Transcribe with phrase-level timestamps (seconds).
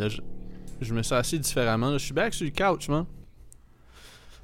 [0.00, 0.22] Là, je,
[0.80, 1.90] je me suis assis différemment.
[1.90, 1.98] là.
[1.98, 3.04] Je suis back sur le couch, man.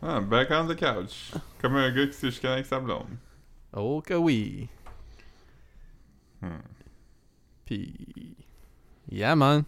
[0.03, 1.33] Ah, back on the couch.
[1.62, 3.17] Comme un gars qui s'est chicané avec sa blonde.
[3.73, 4.69] Oh que oui.
[6.43, 6.59] Hmm.
[7.65, 8.37] Puis...
[9.11, 9.65] Yeah, man.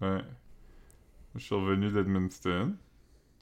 [0.00, 0.22] Ouais.
[1.36, 2.74] Je suis revenu d'Edmundston.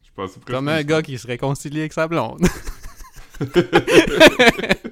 [0.00, 2.42] Je suis passé Comme un gars qui se réconcilie avec sa blonde.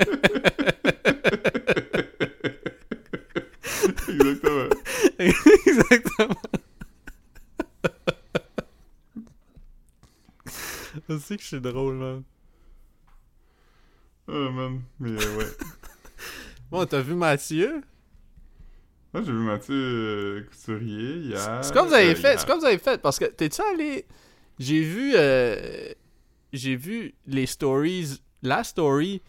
[4.09, 4.69] Exactement.
[5.19, 6.37] Exactement.
[11.09, 12.23] Je sais que je suis drôle, man.
[14.27, 14.83] Oh man.
[14.98, 15.47] Mais euh, ouais.
[16.70, 17.83] Bon, t'as vu Mathieu?
[19.12, 21.61] Moi, j'ai vu Mathieu euh, Couturier hier.
[21.62, 24.06] C'est comme vous avez euh, fait, c'est comme vous avez fait, parce que t'es-tu allé...
[24.59, 25.15] J'ai vu,
[26.53, 29.22] j'ai vu les stories, la story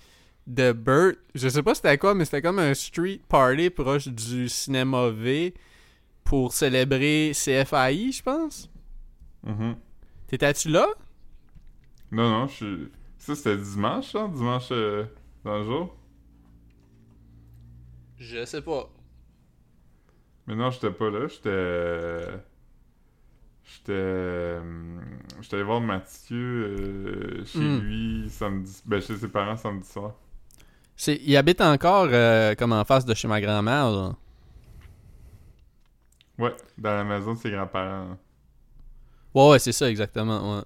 [0.45, 4.49] de Burt, je sais pas c'était quoi, mais c'était comme un street party proche du
[4.49, 5.53] cinéma V
[6.25, 8.69] pour célébrer CFAI, je pense.
[9.43, 9.77] Mhm.
[10.27, 10.87] T'étais-tu là?
[12.11, 12.91] Non, non, je suis.
[13.17, 14.27] Ça, c'était dimanche, ça?
[14.27, 15.05] Dimanche euh,
[15.43, 15.95] dans le jour?
[18.17, 18.89] Je sais pas.
[20.47, 21.27] Mais non, j'étais pas là.
[21.27, 22.41] J'étais.
[23.63, 24.57] J'étais.
[24.59, 25.01] hum,
[25.41, 27.79] J'étais allé voir Mathieu euh, chez Hmm.
[27.79, 28.81] lui samedi.
[28.85, 30.13] Ben, chez ses parents samedi soir.
[30.95, 34.15] C'est, il habite encore euh, comme en face de chez ma grand-mère, là.
[36.37, 38.17] Ouais, dans la maison de ses grands-parents.
[39.33, 40.63] Ouais, ouais, c'est ça, exactement, ouais.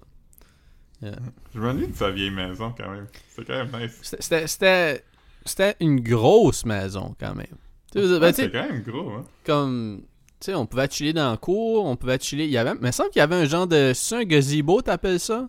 [1.02, 3.06] Je m'ennuie de sa vieille maison quand même.
[3.28, 3.98] C'est quand même nice.
[4.02, 5.04] C'était- C'était, c'était,
[5.44, 7.46] c'était une grosse maison, quand même.
[7.94, 9.24] Ben, Ouais, c'est quand même gros, hein.
[9.44, 10.02] comme
[10.38, 12.90] tu sais on pouvait chiller dans la cour on pouvait chiller il y avait mais
[12.90, 15.48] il semble qu'il y avait un genre de c'est un gazebo t'appelles ça?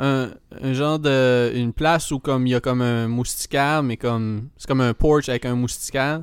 [0.00, 3.96] Un, un genre de une place où comme il y a comme un moustiquaire mais
[3.96, 6.22] comme c'est comme un porch avec un moustiquaire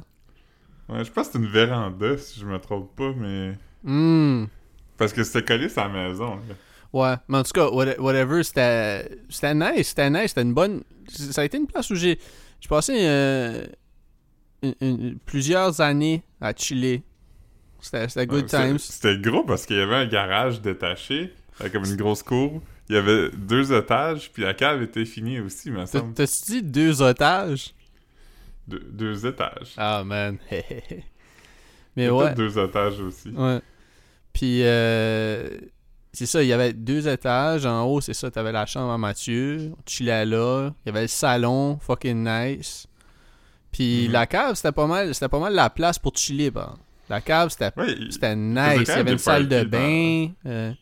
[0.89, 3.53] Ouais, je pense que c'est une véranda, si je me trompe pas, mais.
[3.85, 4.47] Hum,
[4.97, 6.55] Parce que c'était collé la maison, là.
[6.93, 9.09] Ouais mais en tout cas what- whatever c'était
[9.53, 12.19] nice c'était nice c'était une bonne ça a été une place où j'ai
[12.59, 13.65] j'ai passé euh,
[14.63, 17.03] une- une- plusieurs années à chiller
[17.79, 21.31] c'était good Ouais, times C'était gros parce qu'il y avait un garage détaché,
[21.71, 22.61] comme une grosse cour.
[22.89, 26.13] Il y avait deux étages, puis la cave était finie aussi, me semble.
[26.15, 27.75] t'as-tu dit deux otages?
[28.67, 29.73] Deux, deux étages.
[29.77, 30.37] Ah, man.
[31.95, 32.33] Mais ouais.
[32.33, 33.29] deux étages aussi.
[33.29, 33.61] Ouais.
[34.33, 35.49] Puis, euh,
[36.17, 37.65] c'est ça, il y avait deux étages.
[37.65, 39.71] En haut, c'est ça, t'avais la chambre à Mathieu.
[39.73, 40.71] On chillait là.
[40.85, 42.87] Il y avait le salon, fucking nice.
[43.71, 44.11] Puis Mhm.
[44.13, 46.81] la cave, c'était pas mal c'était pas mal la place pour chiller, par exemple.
[47.09, 47.71] La cave, c'était
[48.09, 48.79] c'était nice.
[48.81, 50.29] Il y avait une salle de dans- bain.
[50.45, 50.73] euh,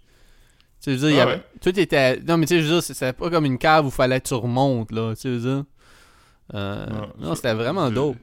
[0.81, 1.43] tu veux dire, il y Ah avait, ouais?
[1.61, 2.19] tout était...
[2.21, 4.27] Non, mais tu sais, je veux dire, c'était pas comme une cave où fallait que
[4.27, 5.13] tu remontes, là.
[5.15, 5.65] Tu veux dire.
[6.53, 6.85] Euh,
[7.19, 8.17] Non, c'était vraiment dope.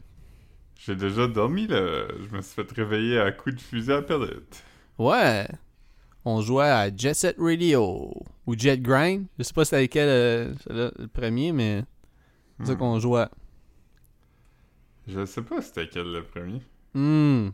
[0.84, 2.04] J'ai déjà dormi, là.
[2.28, 4.62] Je me suis fait réveiller à coups de fusil à pellette.
[4.98, 5.46] Ouais.
[6.24, 8.12] On jouait à Jet Set Radio
[8.46, 9.26] ou Jet Grind.
[9.38, 10.54] Je sais pas c'était lequel euh,
[10.98, 11.84] le premier, mais
[12.60, 12.78] c'est ça Hmm.
[12.78, 13.26] qu'on jouait.
[15.08, 16.62] Je sais pas c'était quel le premier.
[16.94, 17.50] Hmm.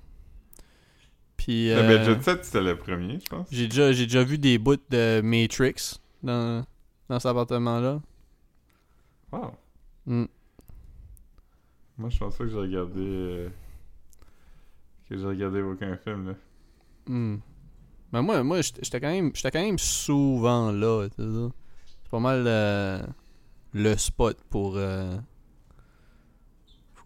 [1.36, 3.48] Puis ben, euh, Jet Set, c'était le premier, je pense.
[3.50, 6.64] j'ai déjà j'ai déjà vu des bouts de Matrix dans
[7.08, 8.00] dans cet appartement là.
[9.32, 9.52] Wow.
[10.06, 10.24] Hmm.
[11.96, 13.00] Moi, je pense pas que j'ai regardé...
[13.00, 13.48] euh,
[15.08, 16.34] Que j'ai regardé aucun film, là.
[17.08, 17.36] Hmm.
[18.12, 21.08] Mais moi moi j'étais quand même j'étais quand même souvent là.
[21.16, 23.02] C'est pas mal euh,
[23.74, 25.16] le spot pour euh,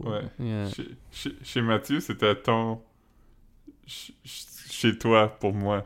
[0.01, 0.23] Ouais.
[0.41, 0.69] yeah.
[0.71, 2.83] Chez, chez- chez Mathieu, c'était ton...
[3.87, 5.85] ch- ch- Chez toi, pour moi.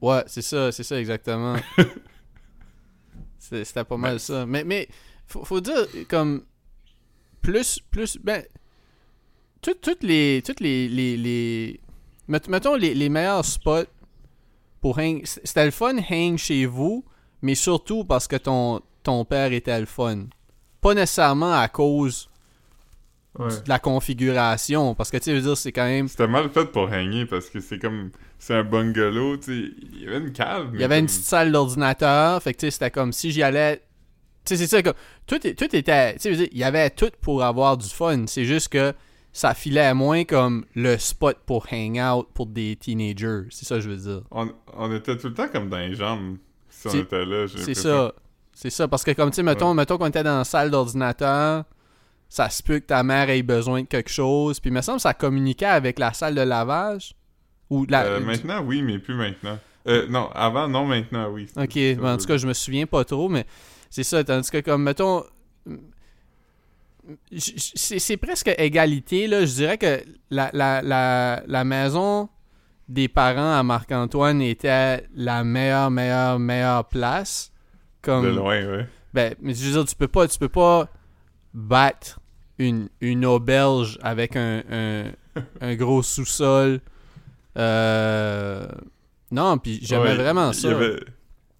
[0.00, 1.56] Ouais, c'est ça, c'est ça exactement.
[3.38, 4.46] C'était pas mal ça.
[4.46, 4.88] Mais, mais
[5.26, 6.44] faut, faut dire, comme,
[7.42, 8.44] plus, plus, ben,
[9.60, 11.80] tout- toutes les, toutes les, les,
[12.48, 13.84] mettons les, les meilleurs spots
[14.80, 17.04] pour hang, c'était le fun hang chez vous,
[17.42, 20.24] mais surtout parce que ton, ton père était le fun.
[20.80, 22.28] Pas nécessairement à cause
[23.38, 23.46] Ouais.
[23.48, 26.90] de la configuration, parce que tu veux dire, c'est quand même, C'était mal fait pour
[26.90, 28.10] hanger parce que c'est comme.
[28.40, 29.70] C'est un bungalow, tu sais.
[29.92, 30.70] Il y avait une cave.
[30.74, 33.44] Il y avait une petite salle d'ordinateur, fait que tu sais, c'était comme si j'y
[33.44, 33.76] allais.
[34.44, 34.94] Tu sais, c'est ça, comme.
[35.28, 36.14] Tout, tout était.
[36.14, 38.24] Tu sais, je veux dire, il y avait tout pour avoir du fun.
[38.26, 38.92] C'est juste que
[39.32, 43.44] ça filait moins comme le spot pour hang out pour des teenagers.
[43.50, 44.22] C'est ça que je veux dire.
[44.30, 46.38] On, on était tout le temps comme dans les jambes
[46.68, 47.46] si on était là.
[47.48, 48.12] C'est ça.
[48.52, 51.64] C'est ça, parce que comme tu sais, mettons, mettons qu'on était dans la salle d'ordinateur,
[52.28, 54.60] ça se peut que ta mère ait besoin de quelque chose.
[54.60, 57.14] Puis il me semble que ça communiquait avec la salle de lavage.
[57.70, 58.02] Ou la.
[58.04, 59.58] Euh, maintenant, oui, mais plus maintenant.
[59.86, 61.46] Euh, non, avant, non, maintenant, oui.
[61.56, 63.46] Ok, ben, en tout cas, je me souviens pas trop, mais
[63.88, 64.22] c'est ça.
[64.22, 65.24] Tandis que, comme, mettons,
[67.36, 69.44] c'est presque égalité, là.
[69.46, 72.28] Je dirais que la, la, la, la maison
[72.88, 77.52] des parents à Marc-Antoine était la meilleure, meilleure, meilleure place.
[78.02, 78.86] Comme, De loin, ouais.
[79.12, 80.88] Ben, mais je veux dire, tu peux pas, tu peux pas
[81.54, 82.20] battre
[82.58, 85.04] une, une auberge avec un, un,
[85.60, 86.80] un gros sous-sol.
[87.56, 88.66] Euh...
[89.30, 90.70] Non, puis j'aimais Ouais, vraiment ça.
[90.70, 91.00] avait-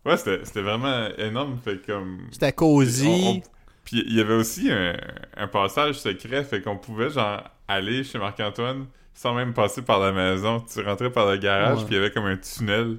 [0.05, 2.21] Ouais, c'était c'était vraiment énorme, fait comme...
[2.31, 3.07] C'était cosy.
[3.07, 3.43] On- on-
[3.91, 4.97] Puis il y avait aussi un,
[5.37, 10.13] un passage secret, fait qu'on pouvait genre aller chez Marc-Antoine sans même passer par la
[10.13, 10.61] maison.
[10.61, 12.99] Tu rentrais par le garage, puis il y avait comme un tunnel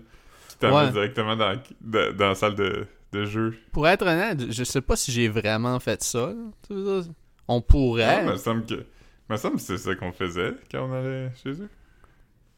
[0.50, 0.92] qui t'amenait Ouais.
[0.92, 3.58] directement dans, la- de- dans la salle de, de jeu.
[3.72, 6.34] Pour être honnête, je sais pas si j'ai vraiment fait ça.
[6.70, 7.02] là.
[7.48, 8.24] On pourrait.
[8.26, 8.86] me semble que...
[9.30, 11.70] me semble que c'est ça qu'on faisait quand on allait chez eux.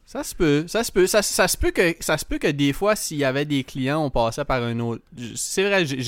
[0.06, 2.48] Ça se peut, ça se peut, ça, ça se peut que ça se peut que
[2.50, 5.02] des fois s'il y avait des clients, on passait par un autre.
[5.36, 6.02] C'est vrai, j'ai-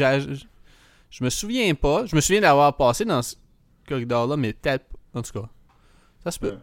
[1.09, 2.05] je me souviens pas.
[2.05, 3.35] Je me souviens d'avoir passé dans ce
[3.87, 5.47] corridor-là, mais peut-être en tout cas.
[6.23, 6.49] Ça se peut.
[6.51, 6.57] Ouais.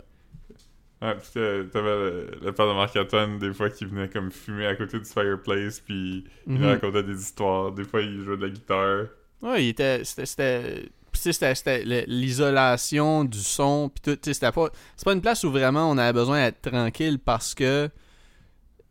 [1.08, 1.30] Ouais, puis
[1.72, 5.04] t'avais le, le père de Marc-Antoine, des fois, qui venait comme fumer à côté du
[5.04, 6.64] fireplace, puis il Mhm.
[6.64, 7.72] racontait des histoires.
[7.72, 9.06] Des fois, il jouait de la guitare.
[9.40, 14.00] Ouais, il était c'était c'était puis tu sais, c'était- c'était le- l'isolation du son puis
[14.00, 16.62] tout, tu sais, c'était pas c'est pas une place où vraiment on avait besoin d'être
[16.70, 17.90] tranquille parce que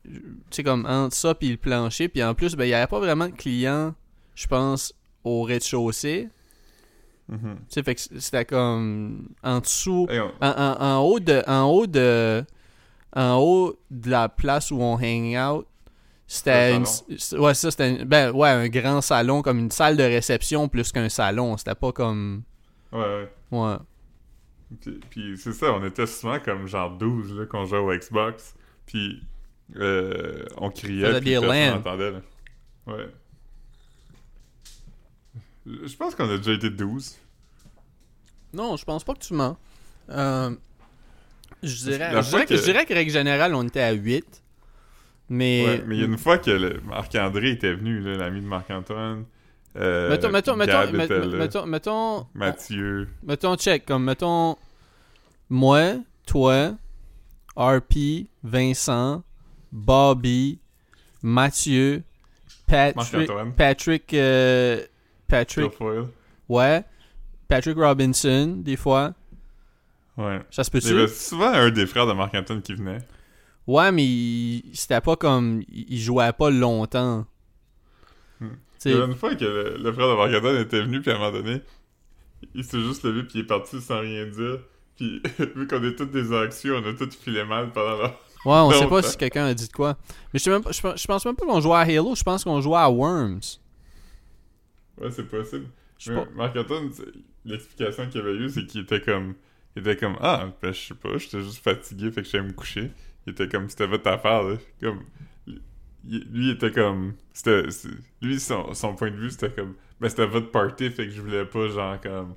[0.04, 0.22] tu
[0.52, 3.00] sais comme entre ça puis le plancher puis en plus ben il y avait pas
[3.00, 3.94] vraiment de clients,
[4.36, 4.94] je pense
[5.24, 6.30] au rez-de-chaussée.
[7.30, 7.56] Mhm.
[7.56, 11.64] Tu sais, fait que c'était comme en dessous, on- en, en- en haut de, en
[11.66, 12.44] haut de,
[13.16, 15.68] en haut de la place où on hang out,
[16.28, 16.84] c'était une,
[17.40, 20.92] ouais, ça c'était, une- ben ouais, un grand salon comme une salle de réception plus
[20.92, 21.56] qu'un salon.
[21.58, 22.44] C'était pas comme,
[22.92, 23.30] Ouais, ouais.
[23.60, 23.76] ouais,
[24.82, 28.56] Puis, puis c'est ça, on était souvent comme genre 12 là, qu'on jouait au Xbox.
[28.86, 29.22] Puis
[29.78, 31.76] euh, on criait, puis LAN.
[31.76, 32.12] n'entendait.
[32.12, 32.22] là.
[32.88, 33.08] Ouais.
[35.66, 37.18] Je pense qu'on a déjà été 12.
[38.54, 39.58] non, je pense pas que tu mens.
[40.10, 40.50] Euh,
[41.64, 44.42] je dirais, je dirais que, que- je dirais que règle générale on était à 8
[45.30, 49.24] mais, Ouais, mais il y a une fois que Marc-André était venu, l'ami de Marc-Antoine.
[49.78, 53.08] Euh, mettons, mettons, mettons, Gab met- était là, mettons, mettons, Mathieu.
[53.24, 54.58] Mettons, check, comme mettons,
[55.50, 55.94] moi,
[56.26, 56.76] toi,
[57.56, 59.24] RP, Vincent,
[59.72, 60.60] Bobby,
[61.22, 62.04] Mathieu,
[62.68, 63.30] Patrick.
[63.56, 64.86] Patrick, euh,
[65.32, 65.72] Patrick,
[66.50, 66.84] ouais,
[67.48, 69.14] Patrick Robinson, des fois.
[70.18, 70.40] Ouais.
[70.52, 70.94] Ça se Il y peut-tu?
[70.98, 73.00] avait souvent un des frères de Marc-Antoine qui venait.
[73.68, 77.26] Ouais, mais il- c'était pas comme, il jouait pas longtemps.
[78.40, 78.48] Hmm.
[78.86, 81.16] Il y avait une fois que le, le frère de Marc-Antoine était venu, puis à
[81.16, 81.62] un moment donné,
[82.56, 84.60] il s'est juste levé, puis il est parti sans rien dire.
[84.98, 85.22] Puis
[85.56, 88.08] vu qu'on est tous des anxieux, on a tous filé mal pendant la...
[88.08, 88.14] ouais,
[88.46, 89.98] on sait pas si quelqu'un a dit de quoi.
[90.34, 92.16] Mais je, sais même pas- je, pense- je pense même pas qu'on jouait à Halo,
[92.16, 93.40] je pense qu'on jouait à Worms.
[95.02, 95.68] Ouais, c'est possible.
[96.06, 96.26] Pas.
[96.36, 96.92] Marc-Antoine,
[97.46, 99.36] l'explication qu'il avait eue, c'est qu'il était comme...
[99.76, 102.54] Il était comme, ah, ben je sais pas, j'étais juste fatigué, fait que j'allais me
[102.54, 102.92] coucher.
[103.26, 104.58] Il était comme, c'était votre affaire, là.
[104.82, 105.04] Comme...
[105.48, 105.62] il-
[106.32, 107.14] Lui, il était comme...
[107.34, 107.64] C'était...
[108.22, 109.76] Lui, son, son point de vue, c'était comme...
[110.00, 112.36] Ben, c'était votre party, fait que je voulais pas, genre, comme...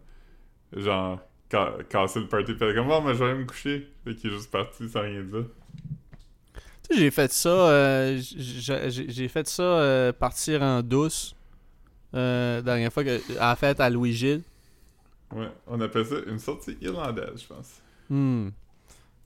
[0.76, 1.20] Genre,
[1.50, 2.52] ca- casser le party.
[2.52, 3.88] Était comme, oh, mais je vais aller me coucher.
[4.04, 5.46] Fait qu'il est juste parti sans rien dire.
[6.88, 11.34] Tu sais, j'ai fait ça, euh, j'ai fait ça euh, partir en douce.
[12.14, 14.42] Euh, dernière fois que, à la fête à Louis-Gilles.
[15.34, 17.80] Ouais, on appelle ça une sortie irlandaise, je pense.
[18.08, 18.50] Hmm.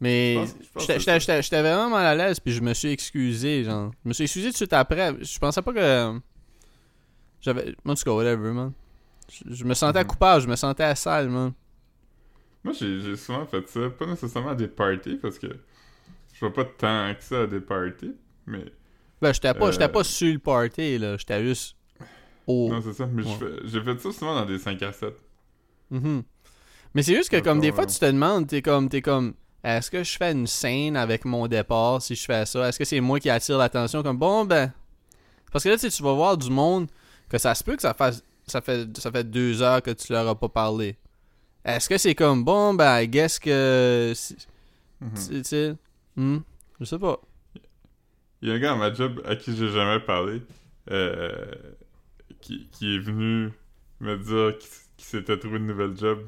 [0.01, 0.37] Mais
[0.79, 3.91] j'étais- vraiment mal à l'aise, puis je me suis excusé, genre.
[4.05, 5.15] Je me suis excusé tout de suite après.
[5.21, 6.21] Je pensais pas que.
[7.41, 7.75] J'avais.
[7.85, 8.73] En tout cas, whatever, man.
[9.31, 10.07] Je, je me sentais Mhm.
[10.07, 11.53] coupable, je me sentais sale, man.
[12.65, 15.47] Moi, j'ai souvent fait ça, pas nécessairement à des parties, parce que
[16.33, 18.15] je vois pas tant que ça à des parties,
[18.47, 18.65] mais...
[19.21, 19.73] Ben, j'étais pas, Euh.
[19.73, 21.17] j'étais pas sur le party, là.
[21.17, 21.77] J'étais juste
[22.49, 22.69] au.
[22.71, 23.35] Non, c'est ça, mais je Ouais.
[23.39, 25.15] fais- j'ai fait ça souvent dans des 5 à 7.
[25.91, 26.23] Mhm.
[26.95, 29.91] Mais c'est juste que, comme des fois, tu te demandes, t'es comme, t'es comme, est-ce
[29.91, 32.69] que je fais une scène avec mon départ si je fais ça?
[32.69, 34.03] Est-ce que c'est moi qui attire l'attention?
[34.03, 34.73] Comme, bon, ben.
[35.53, 36.89] Parce que là, tu vas voir du monde
[37.29, 38.23] que ça se peut que ça fasse.
[38.47, 40.97] Ça fait, ça fait deux heures que tu leur as pas parlé.
[41.65, 44.15] Est-ce que c'est comme, bon, ben, I guess que.
[45.01, 45.11] Mhm.
[45.15, 45.75] Tu tu sais.
[46.17, 46.39] hmm,
[46.81, 47.21] Je sais pas.
[48.41, 50.41] Il y a un gars à ma job à qui j'ai jamais parlé,
[50.91, 51.45] euh,
[52.41, 53.51] qui, qui est venu
[54.01, 56.27] me dire qu'il s'était trouvé une nouvelle job.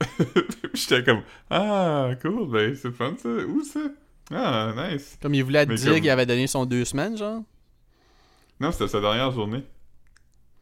[0.74, 3.28] J'étais comme, ah, cool, ben c'est fun ça.
[3.28, 3.80] Où ça?
[4.30, 5.18] Ah, nice.
[5.20, 7.42] Comme il voulait te dire comme- qu'il avait donné son deux semaines, genre?
[8.60, 9.64] Non, c'était sa dernière journée.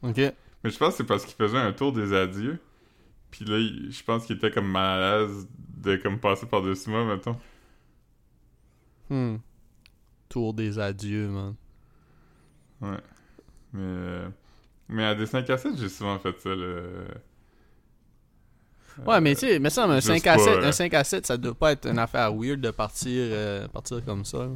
[0.02, 0.16] Ok.
[0.18, 2.58] Mais je pense que c'est parce qu'il faisait un tour des adieux.
[3.30, 7.04] Puis là, je pense qu'il était comme mal à l'aise de comme passer par-dessus moi,
[7.04, 7.36] mettons.
[9.10, 9.36] Hmm.
[10.28, 11.54] Tour des adieux, man.
[12.80, 12.98] Ouais.
[13.72, 14.28] Mais, euh,
[14.92, 16.82] mais à des 5 à 7, j'ai souvent fait ça, le...
[19.06, 20.94] Ouais, mais tu sais, mais ça, un juste 5 à pas, 7, euh, un 5
[20.94, 24.38] à 7, ça doit pas être une affaire weird de partir, euh, partir comme ça.
[24.38, 24.50] là.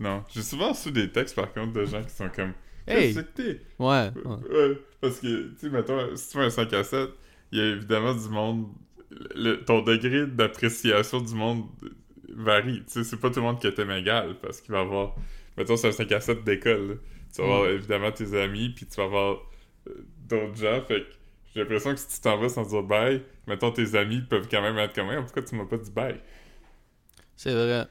[0.00, 2.52] Non, j'ai souvent reçu des textes par contre de gens qui sont comme
[2.86, 3.14] Hey!
[3.14, 3.60] Que t'es?
[3.78, 4.36] Ouais, ouais.
[4.50, 7.10] Ouais, parce que, tu sais, mettons, si tu fais un 5 à 7,
[7.52, 8.66] il y a évidemment du monde.
[9.34, 11.64] le- ton degré d'appréciation du monde
[12.34, 12.82] varie.
[12.86, 15.14] Tu sais, c'est pas tout le monde qui t'aime égal, parce qu'il va y avoir.
[15.56, 16.98] Mettons, c'est un 5 à 7 d'école.
[17.38, 17.74] Tu vas avoir Mm.
[17.74, 19.36] évidemment tes amis, puis tu vas avoir
[19.88, 19.92] euh,
[20.28, 20.80] d'autres gens.
[20.82, 21.06] Fait que
[21.54, 24.60] j'ai l'impression que si tu t'en vas sans dire bye, mettons, tes amis peuvent quand
[24.60, 26.20] même être comme, Hey, pourquoi tu m'as pas dit bye?
[27.36, 27.86] C'est vrai.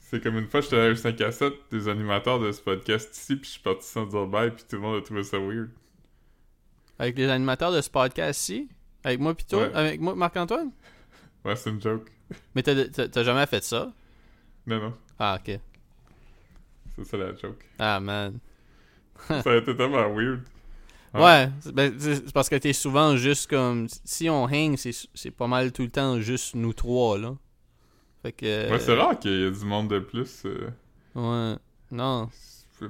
[0.00, 3.14] C'est comme une fois, j'étais à un 5 à 7 des animateurs de ce podcast
[3.16, 5.38] ici, puis je suis parti sans dire bye, puis tout le monde a trouvé ça
[5.38, 5.70] weird.
[6.98, 8.68] Avec les animateurs de ce podcast-ci,
[9.04, 9.74] avec moi pis toi, Ouais.
[9.74, 10.70] avec moi Marc-Antoine?
[11.44, 12.10] Ouais, c'est une joke.
[12.54, 13.92] Mais t'as jamais fait ça?
[14.66, 15.58] Non, non, Ah, ok.
[16.96, 17.64] c'est ça la joke.
[17.78, 18.38] Ah, man.
[19.28, 20.40] ça a été tellement weird.
[21.14, 21.22] Ouais.
[21.22, 23.86] Ouais, c'est ben, c'est parce que t'es souvent juste comme.
[24.04, 27.34] Si on hang, c'est pas mal tout le temps juste nous trois, là.
[28.22, 28.70] Fait que.
[28.70, 30.42] Ouais, c'est rare qu'il y ait du monde de plus.
[30.44, 30.68] euh,
[31.14, 31.58] Ouais.
[31.90, 32.28] Non,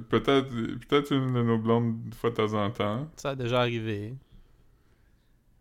[0.09, 0.49] Peut-être
[0.87, 3.07] peut-être une de nos blondes une fois de temps en temps.
[3.15, 4.13] ça a déjà arrivé.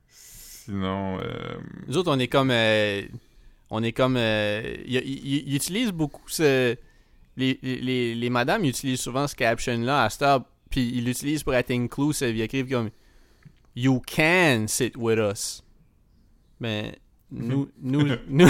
[0.08, 1.56] Sinon, euh,
[1.86, 2.50] Nous autres, on est comme.
[2.50, 3.02] euh,
[3.70, 4.16] on est comme.
[4.16, 4.96] euh, Ils
[5.46, 6.76] ils utilisent beaucoup ce.
[7.36, 11.54] Les, les, les, les madames utilisent souvent ce caption-là à Stop, puis ils l'utilisent pour
[11.54, 12.36] être inclusive.
[12.36, 12.90] Ils écrivent comme
[13.76, 15.62] You can sit with us.
[16.60, 16.98] Mais
[17.30, 18.48] nous, nous, nous,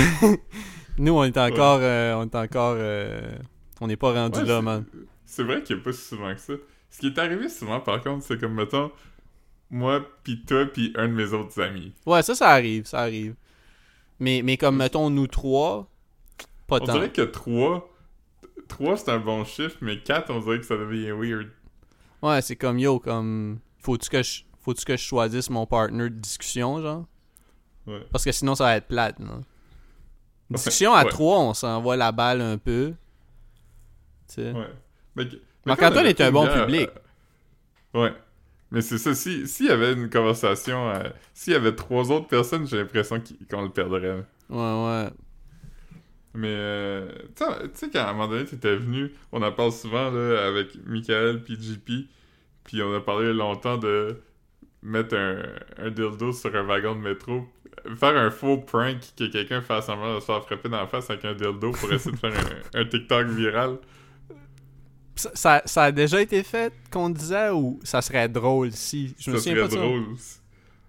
[0.98, 1.80] nous, on est encore.
[1.82, 2.76] euh, on est encore.
[2.78, 3.36] euh,
[3.80, 4.84] on n'est pas rendu ouais, là, man.
[5.24, 6.54] C'est vrai qu'il n'y a pas si souvent que ça.
[6.90, 8.90] Ce qui est arrivé souvent, par contre, c'est comme, mettons,
[9.70, 11.92] moi, pis toi, pis un de mes autres amis.
[12.06, 13.34] Ouais, ça, ça arrive, ça arrive.
[14.18, 15.88] Mais, mais comme, mettons, nous trois,
[16.66, 16.92] pas On tant.
[16.94, 17.88] dirait que 3,
[18.68, 21.50] 3 c'est un bon chiffre, mais 4, on dirait que ça devient weird.
[22.22, 26.14] Ouais, c'est comme yo, comme faut-tu que je faut-tu que je choisisse mon partner de
[26.16, 27.06] discussion, genre?
[27.86, 28.06] Ouais.
[28.12, 29.42] Parce que sinon ça va être plate, non
[30.50, 31.10] Discussion à Ouais.
[31.10, 32.94] trois, on s'envoie la balle un peu.
[34.28, 34.52] Tu sais.
[34.52, 34.66] Ouais.
[35.16, 36.90] Mais, mais Marc-Antoine est un bon public.
[37.94, 38.12] euh, ouais.
[38.70, 42.28] Mais c'est ça, si- s'il y avait une conversation, euh, s'il y avait trois autres
[42.28, 44.24] personnes, j'ai l'impression qu'on le perdrait.
[44.50, 45.10] Ouais, ouais.
[46.34, 49.50] Mais, euh, tu sais- tu sais, quand à un moment donné, t'étais venu, on en
[49.52, 52.06] parle souvent, là, avec Michael puis JP,
[52.64, 54.20] puis on a parlé longtemps de
[54.82, 55.42] mettre un,
[55.78, 57.46] un dildo sur un wagon de métro,
[57.96, 61.08] faire un faux prank que quelqu'un fasse semblant de se faire frapper dans la face
[61.10, 62.32] avec un dildo pour essayer de faire
[62.74, 63.78] un, un TikTok viral.
[65.16, 69.14] Ça, ça, ça a déjà été fait qu'on disait ou ça serait drôle si?
[69.18, 70.04] Je me souviens serait pas de drôle.
[70.16, 70.38] ça.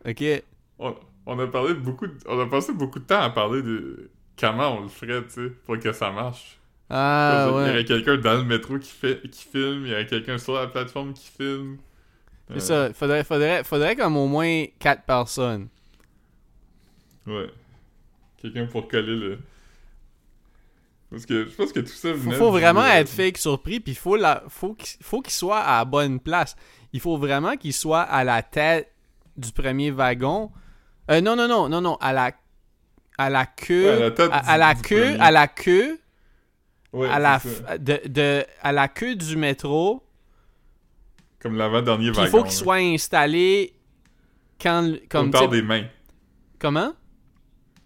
[0.07, 0.43] OK.
[0.77, 3.63] On, on a parlé de beaucoup de- on a passé beaucoup de temps à parler
[3.63, 6.57] de comment on le ferait, tu sais, pour que ça marche?
[6.89, 7.69] Ah Il y ouais.
[7.69, 10.67] aurait quelqu'un dans le métro qui, fait, qui filme, il y aurait quelqu'un sur la
[10.67, 11.77] plateforme qui filme.
[12.49, 15.67] C'est Euh, ça, faudrait faudrait faudrait comme au moins quatre personnes.
[17.27, 17.49] Ouais.
[18.41, 19.39] Quelqu'un pour coller le.
[21.11, 23.79] Parce que je pense que tout ça Faut, venait faut du- vraiment être fake surpris,
[23.79, 26.55] puis faut la, faut qu'il faut qu'il soit à la bonne place.
[26.93, 28.91] Il faut vraiment qu'il soit à la tête
[29.37, 30.51] du premier wagon.
[31.09, 32.31] Euh, non, non, non, non, non, à la,
[33.19, 35.99] à la queue, Ouais, à la à, du- à la du queue, à la queue,
[36.93, 37.39] Ouais, à la,
[37.77, 40.03] de, de, à la queue du métro.
[41.41, 42.23] Comme l'avant-dernier wagon.
[42.23, 43.73] il faut qu'il soit installé
[44.59, 45.85] quand, comme, sais- des mains.
[46.57, 46.93] comment?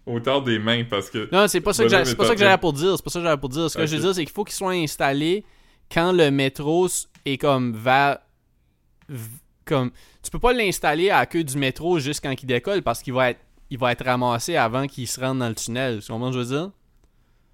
[0.06, 1.28] Hauteur des mains, parce que.
[1.32, 2.96] Non, c'est pas ça que c'est est pas ça que j'avais pour dire.
[2.96, 3.70] C'est pas ça que j'avais pour dire.
[3.70, 5.44] Ce que je veux dire, c'est qu'il faut qu'il soit installé
[5.92, 6.88] quand le métro
[7.24, 8.18] est comme vers.
[9.64, 9.90] Comme,
[10.22, 13.14] tu peux pas l'installer à la queue du métro juste quand il décolle parce qu'il
[13.14, 13.40] va être,
[13.70, 16.00] il va être ramassé avant qu'il se rende dans le tunnel.
[16.02, 16.70] Tu comprends ce que je veux dire?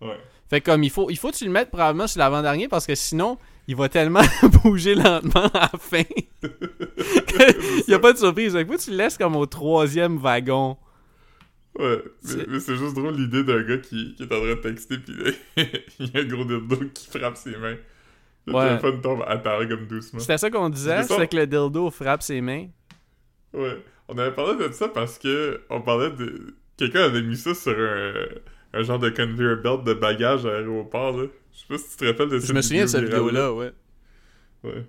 [0.03, 0.19] Ouais.
[0.49, 2.87] Fait que comme il faut, il faut que tu le mettes probablement sur l'avant-dernier parce
[2.87, 3.39] que sinon,
[3.69, 4.23] il va tellement
[4.65, 6.03] bouger lentement à la fin.
[6.43, 8.53] il y a pas de surprise.
[8.55, 10.77] Fait que tu le laisses comme au troisième wagon.
[11.79, 12.03] Ouais.
[12.49, 15.13] Mais C'est- juste drôle l'idée d'un gars qui, qui est en train de texter, pis
[15.13, 15.31] là,
[16.01, 17.77] il y a un gros dildo qui frappe ses mains.
[18.47, 18.69] Le Ouais.
[18.69, 20.19] téléphone tombe à terre comme doucement.
[20.19, 22.67] C'était ça qu'on disait, c'est que le dildo frappe ses mains.
[23.53, 23.83] Ouais.
[24.13, 26.55] On avait parlé de ça parce que on parlait de.
[26.77, 28.13] Quelqu'un avait mis ça sur un,
[28.73, 31.27] un genre de conveyor belt de bagages à l'aéroport, là.
[31.53, 33.53] Je sais pas si tu te rappelles de cette Je me souviens de cette vidéo-là,
[33.53, 33.73] ouais.
[34.65, 34.85] Ouais.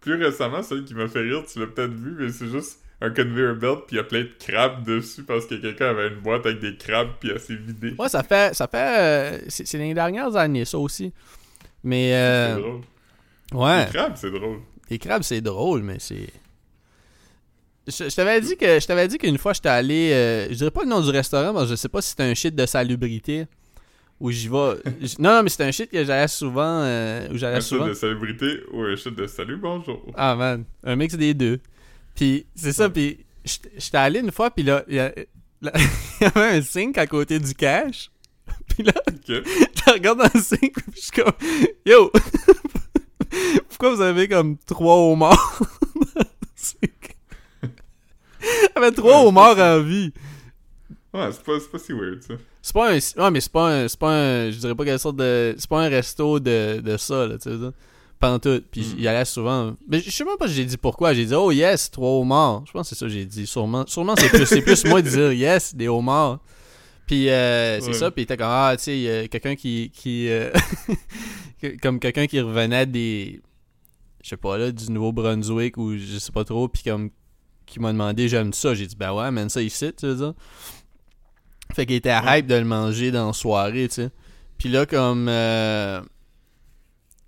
[0.00, 3.10] Plus récemment, celle qui m'a fait rire, tu l'as peut-être vu, mais c'est juste un
[3.10, 6.20] conveyor belt, puis il y a plein de crabes dessus parce que quelqu'un avait une
[6.20, 7.94] boîte avec des crabes, puis elle s'est vidée.
[7.98, 8.54] Ouais, ça fait.
[8.54, 11.12] Ça fait euh, c'est c'est les dernières années, ça aussi.
[11.84, 12.10] Mais.
[12.10, 12.80] C'est Euh, drôle.
[13.52, 13.84] ouais.
[13.86, 14.58] Les crabes, c'est drôle.
[14.88, 16.28] Les crabes, c'est drôle, mais c'est.
[17.86, 20.10] Je, je t'avais dit que je t'avais dit qu'une fois j'étais allé.
[20.12, 22.24] euh, je dirais pas le nom du restaurant parce que je sais pas si c'était
[22.24, 23.46] un shit de salubrité.
[24.18, 24.76] Où j'y vais.
[25.02, 26.80] j- non, non, mais c'était un shit que j'allais souvent.
[26.82, 30.04] euh, où j'allais Un shit de célébrité ou un shit de salut, bonjour.
[30.16, 31.60] Ah man, un mix des deux.
[32.14, 35.00] Puis c'est ça, puis j'étais allé une fois, puis là, il y
[36.24, 38.10] avait un sink à côté du cash.
[38.68, 39.26] Puis là, Ok.
[39.28, 41.32] je regarde dans le sink, puis je suis comme,
[41.84, 42.10] yo,
[43.68, 45.60] pourquoi vous avez comme trois homards
[46.14, 47.16] dans le sink?
[47.62, 48.35] Il y
[48.74, 50.12] avait trois Ouais, homards en vie.
[51.14, 52.34] Ouais, c'est pas, pas si weird, ça.
[52.62, 52.94] C'est pas un.
[53.24, 53.88] Ouais, mais c'est pas un.
[53.88, 54.50] C'est pas un.
[54.50, 55.54] Je dirais pas quelle sorte de.
[55.56, 57.56] C'est pas un resto de, de ça, là, tu sais.
[58.18, 58.64] Pantoute.
[58.70, 58.94] Puis Mm.
[58.98, 59.76] il allait souvent.
[59.88, 61.12] Mais je sais même pas si j'ai dit pourquoi.
[61.14, 62.64] J'ai dit, oh yes, trois homards.
[62.66, 63.46] Je pense que c'est ça que j'ai dit.
[63.46, 66.40] Sûrement, sûrement c'est plus, c'est plus moi de dire yes, des homards.
[67.06, 67.92] Puis euh, c'est Ouais.
[67.94, 68.10] ça.
[68.10, 69.90] Puis il était comme, ah, tu sais, il y a quelqu'un qui.
[69.94, 70.50] qui euh,
[71.82, 73.40] comme quelqu'un qui revenait des.
[74.22, 76.68] Je sais pas, là, du Nouveau-Brunswick ou je sais pas trop.
[76.68, 77.10] Puis comme.
[77.66, 78.74] Qui m'a demandé, j'aime ça.
[78.74, 80.34] J'ai dit, ben ouais, amène ça ici, tu veux dire.
[81.74, 82.38] Fait qu'il était Ouais.
[82.40, 84.10] hype de le manger dans la soirée, tu sais.
[84.58, 85.28] Puis là, comme.
[85.28, 86.00] euh,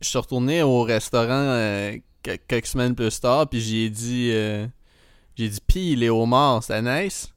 [0.01, 4.31] je suis retourné au restaurant euh, que- quelques semaines plus tard, puis j'ai dit.
[4.33, 4.67] euh,
[5.37, 7.33] j'ai dit, pis les homards, c'était nice.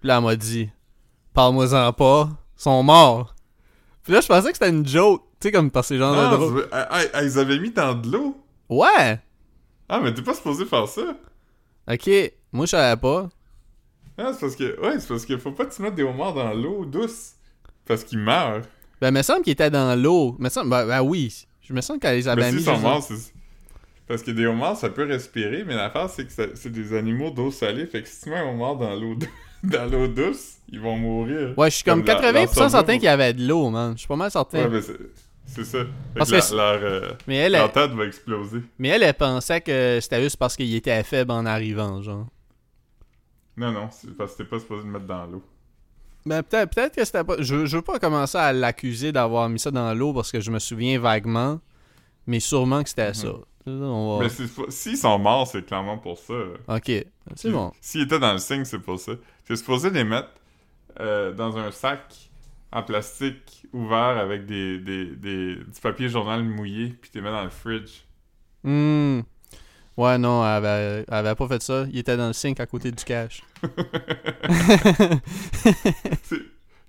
[0.00, 0.68] Puis là, elle m'a dit,
[1.34, 2.28] parle-moi-en pas,
[2.58, 3.34] ils sont morts.
[4.02, 6.14] Puis là, je pensais que c'était une joke, tu sais, comme parce que c'est genre
[6.14, 6.68] de Ah, drôle.
[6.72, 8.36] ah, ah, ah, ils avaient mis dans de l'eau?
[8.68, 9.20] Ouais!
[9.88, 11.02] Ah, mais t'es pas supposé faire ça.
[11.88, 12.10] Ok,
[12.52, 13.28] moi je savais pas.
[14.18, 14.80] Ah, c'est parce que.
[14.80, 17.32] Ouais, c'est parce qu'il faut pas que tu mettes des homards dans l'eau douce.
[17.86, 18.62] Parce qu'ils meurent.
[19.00, 20.36] Ben, il me semble qu'il était dans l'eau.
[20.38, 21.46] Me semble, ben, ben oui.
[21.62, 22.62] Je me semble qu'elle les avait mis.
[22.62, 23.32] sont morts, c'est.
[24.06, 27.30] Parce que des homards, ça peut respirer, mais l'affaire, c'est que ça- c'est des animaux
[27.30, 27.86] d'eau salée.
[27.86, 29.26] Fait que si tu mets un homard dans l'eau dou-
[29.64, 31.54] dans l'eau douce, ils vont mourir.
[31.56, 33.92] Ouais, je suis comme Comme leur- 80% leur certain qu'il y avait de l'eau, man.
[33.94, 34.64] Je suis pas mal certain.
[34.64, 34.80] Ouais, mais
[35.52, 35.78] c'est ça.
[36.14, 38.62] Parce que la- leur, euh, mais, elle, leur elle, tête va exploser.
[38.78, 42.26] mais elle, elle pensait que c'était juste parce qu'il était faible en arrivant, genre.
[43.56, 45.42] Non, non, c'est parce que t'es pas supposé le mettre dans l'eau.
[46.24, 47.36] Ben, peut-être peut que c'était pas.
[47.40, 50.50] Je, je veux pas commencer à l'accuser d'avoir mis ça dans l'eau parce que je
[50.50, 51.60] me souviens vaguement.
[52.26, 53.14] Mais sûrement que c'était Mhm.
[53.14, 53.28] ça.
[53.66, 56.34] On va- Mais s'ils sont morts, c'est clairement pour ça.
[56.68, 56.90] Ok,
[57.34, 57.72] c'est bon.
[57.80, 59.12] S'ils étaient dans le signe, c'est pour ça.
[59.46, 60.28] T'es supposé les mettre
[61.00, 62.29] euh, dans un sac
[62.72, 67.44] en plastique ouvert avec des, des, des- du papier journal mouillé, puis t'es mets dans
[67.44, 68.02] le fridge.
[68.64, 69.20] Hmm.
[69.96, 71.84] Ouais, non, elle avait, elle avait pas fait ça.
[71.90, 73.42] Il était dans le sink à côté du cash.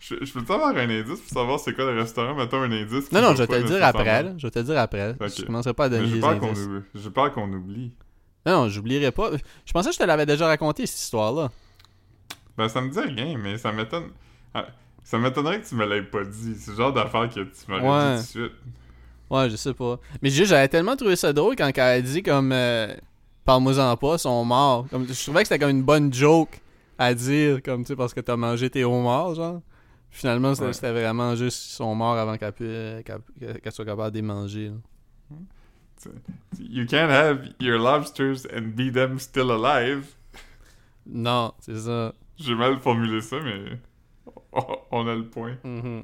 [0.03, 2.33] Je, je peux-tu avoir un indice pour savoir c'est quoi le restaurant?
[2.33, 3.11] Mettons un indice.
[3.11, 4.23] Non, non, je vais te le dire après.
[4.23, 4.33] là.
[4.35, 5.15] Je vais te le dire après.
[5.19, 6.59] Je commencerai pas à donner des indices.
[6.65, 6.81] oublie.
[6.95, 7.91] J'ai peur qu'on oublie.
[8.43, 9.29] Non, non, j'oublierai pas.
[9.63, 11.51] Je pensais que je te l'avais déjà raconté, cette histoire-là.
[12.57, 14.09] Ben, ça me dit rien, mais ça m'étonne.
[14.55, 14.65] Ah,
[15.03, 16.55] Ça m'étonnerait que tu me l'aies pas dit.
[16.55, 18.17] C'est le genre d'affaire que tu m'aurais Ouais.
[18.17, 18.57] dit tout de suite.
[19.29, 19.99] Ouais, je sais pas.
[20.21, 22.93] Mais juste, j'avais tellement trouvé ça drôle quand elle a dit comme euh,
[23.45, 24.87] Parle-moi-en pas, sont morts.
[24.89, 26.59] Comme, je trouvais que c'était comme une bonne joke
[26.97, 29.61] à dire, comme tu sais, parce que t'as mangé tes homards, genre.
[30.11, 30.91] Finalement, c'était Ouais.
[30.91, 32.53] vraiment juste ils sont morts avant qu'elle
[33.03, 34.67] qu'elle qu'elle soit capable de les manger.
[34.69, 34.75] là.
[36.59, 40.05] You can't have your lobsters and be them still alive.
[41.05, 42.13] Non, c'est ça.
[42.37, 43.79] J'ai mal formulé ça, mais
[44.91, 45.55] on a le point.
[45.63, 46.03] Mhm.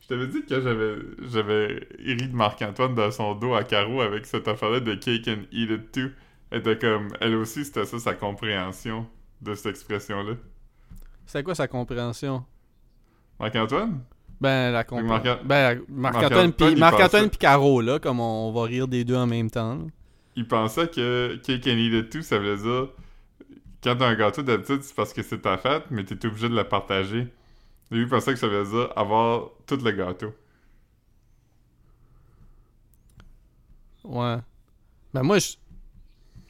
[0.00, 0.96] Je t'avais dit que j'avais
[1.30, 5.44] j'avais ri de Marc-Antoine dans son dos à carreau avec cette affaire-là de cake and
[5.50, 6.10] eat it too.
[6.50, 9.06] Elle était comme, elle aussi, c'était ça sa compréhension
[9.40, 10.34] de cette expression-là.
[11.26, 12.44] C'était quoi sa compréhension?
[13.40, 14.00] Marc-Antoine?
[14.40, 15.38] Ben, la compréhension.
[15.44, 19.16] Ben, Marc-Antoine puis Marc-Antoine pensait- puis Caro, là, comme on, on va rire des deux
[19.16, 19.74] en même temps.
[19.76, 19.84] là.
[20.36, 22.88] Il pensait que cake and eat it too, ça veut dire
[23.84, 26.56] quand t'as un gâteau, d'habitude, c'est parce que c'est ta fête, mais t'es obligé de
[26.56, 27.28] le partager.
[27.90, 30.34] Lui, il pensait que ça veut dire avoir tout le gâteau.
[34.04, 34.36] Ouais.
[35.14, 35.52] Ben moi je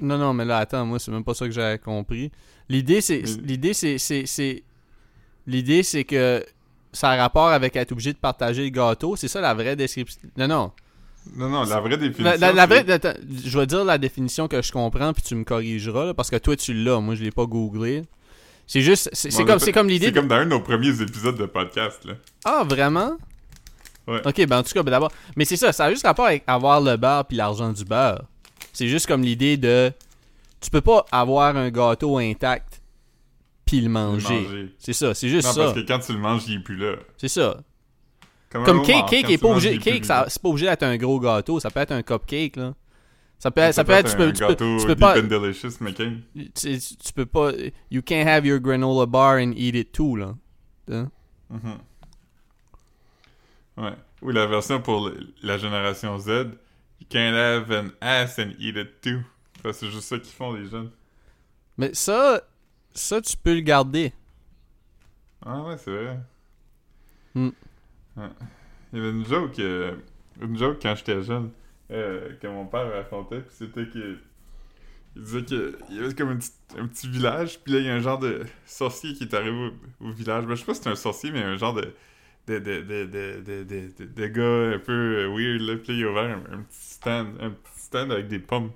[0.00, 2.32] Non non, mais là attends, moi c'est même pas ça que j'avais compris.
[2.68, 4.64] L'idée c'est l'idée c'est c'est c'est
[5.46, 6.44] l'idée c'est que
[6.92, 10.20] ça a rapport avec être obligé de partager le gâteau, c'est ça la vraie description.
[10.36, 10.72] Non non.
[11.36, 12.24] Non, non, la vraie définition.
[12.24, 15.22] La, la- la c'est- vraie attends, je vais dire la définition que je comprends puis
[15.22, 18.02] tu me corrigeras là, parce que toi tu l'as, moi je l'ai pas googlé.
[18.66, 21.00] C'est juste c'est comme fait- comme l'idée C'est de- comme dans un de nos premiers
[21.00, 22.14] épisodes de podcast, là.
[22.44, 23.16] Ah vraiment?
[24.06, 24.20] Ouais.
[24.26, 26.44] OK, ben en tout cas ben d'abord mais c'est ça, ça a juste rapport avec
[26.46, 28.22] avoir le beurre puis l'argent du beurre.
[28.72, 29.92] C'est juste comme l'idée de
[30.60, 32.80] tu peux pas avoir un gâteau intact
[33.64, 34.42] puis le manger.
[34.42, 34.74] Manger.
[34.78, 35.62] C'est ça, c'est juste Non, ça.
[35.64, 36.96] parce que quand tu le manges, il est plus là.
[37.16, 37.56] C'est ça.
[38.62, 41.58] Comme homard, cake, cake est pas obligé, cake c'est pas obligé d'être un gros gâteau,
[41.58, 42.74] ça peut être un cupcake là.
[43.38, 45.72] Ça peut, Ça ça peut être, tu peux, tu peux, tu peux pas, and Delicious,
[46.54, 47.50] tu, tu peux pas,
[47.90, 50.34] you can't have your granola bar and eat it too là.
[50.90, 51.10] Hein?
[51.50, 51.78] Mhm.
[53.76, 53.94] Ouais.
[54.22, 55.10] Ou la version pour
[55.42, 56.28] la génération Z.
[57.00, 59.20] You can't have an ass and eat it too.
[59.72, 60.90] C'est juste ça qu'ils font, les jeunes.
[61.76, 62.42] Mais ça,
[62.92, 64.12] ça tu peux le garder.
[65.44, 66.20] Ah ouais, c'est vrai.
[67.34, 67.50] Hmm.
[68.16, 69.96] Il y avait une joke, euh,
[70.40, 71.50] une joke quand j'étais jeune,
[71.90, 74.18] euh, que mon père racontait, puis c'était que
[75.16, 78.00] Il disait qu'il y avait comme un petit, village, puis là, il y a un
[78.00, 80.44] genre de sorcier qui est arrivé au, village.
[80.46, 81.92] Ben, je sais pas si c'est un sorcier, mais un genre de.
[82.46, 85.82] de, de, de, de, gars un peu euh, weird.
[85.82, 88.70] Puis là, il a ouvert un, petit stand, un stand avec des pommes.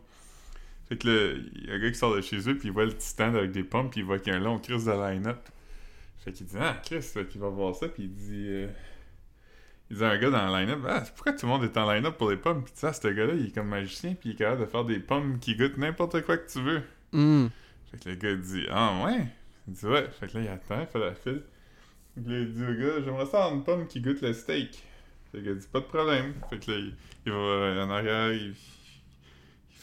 [0.89, 2.73] Fait que là, il y a un gars qui sort de chez eux, puis il
[2.73, 4.59] voit le petit stand avec des pommes, puis il voit qu'il y a un long
[4.59, 5.49] crise de line-up.
[6.25, 8.47] Fait qu'il dit, ah, Chris, qu'il va voir ça, puis il dit.
[8.49, 8.69] euh,
[9.91, 11.91] il dit à un gars dans le line-up, ah, pourquoi tout le monde est en
[11.91, 12.63] line-up pour les pommes?
[12.63, 14.85] Puis tu sais, ce gars-là, il est comme magicien, puis il est capable de faire
[14.85, 16.83] des pommes qui goûtent n'importe quoi que tu veux.
[17.13, 17.47] Hmm.
[17.91, 19.27] Fait que le gars dit Ah ouais?
[19.67, 20.09] Il dit ouais.
[20.21, 21.43] Fait que là il attend, il fait la file.
[22.17, 24.83] Là il dit au gars J'aimerais ça avoir une pomme qui goûte le steak.
[25.33, 26.35] Fait que dit Pas de problème.
[26.51, 28.55] Fait que là il, il va en arrière, il,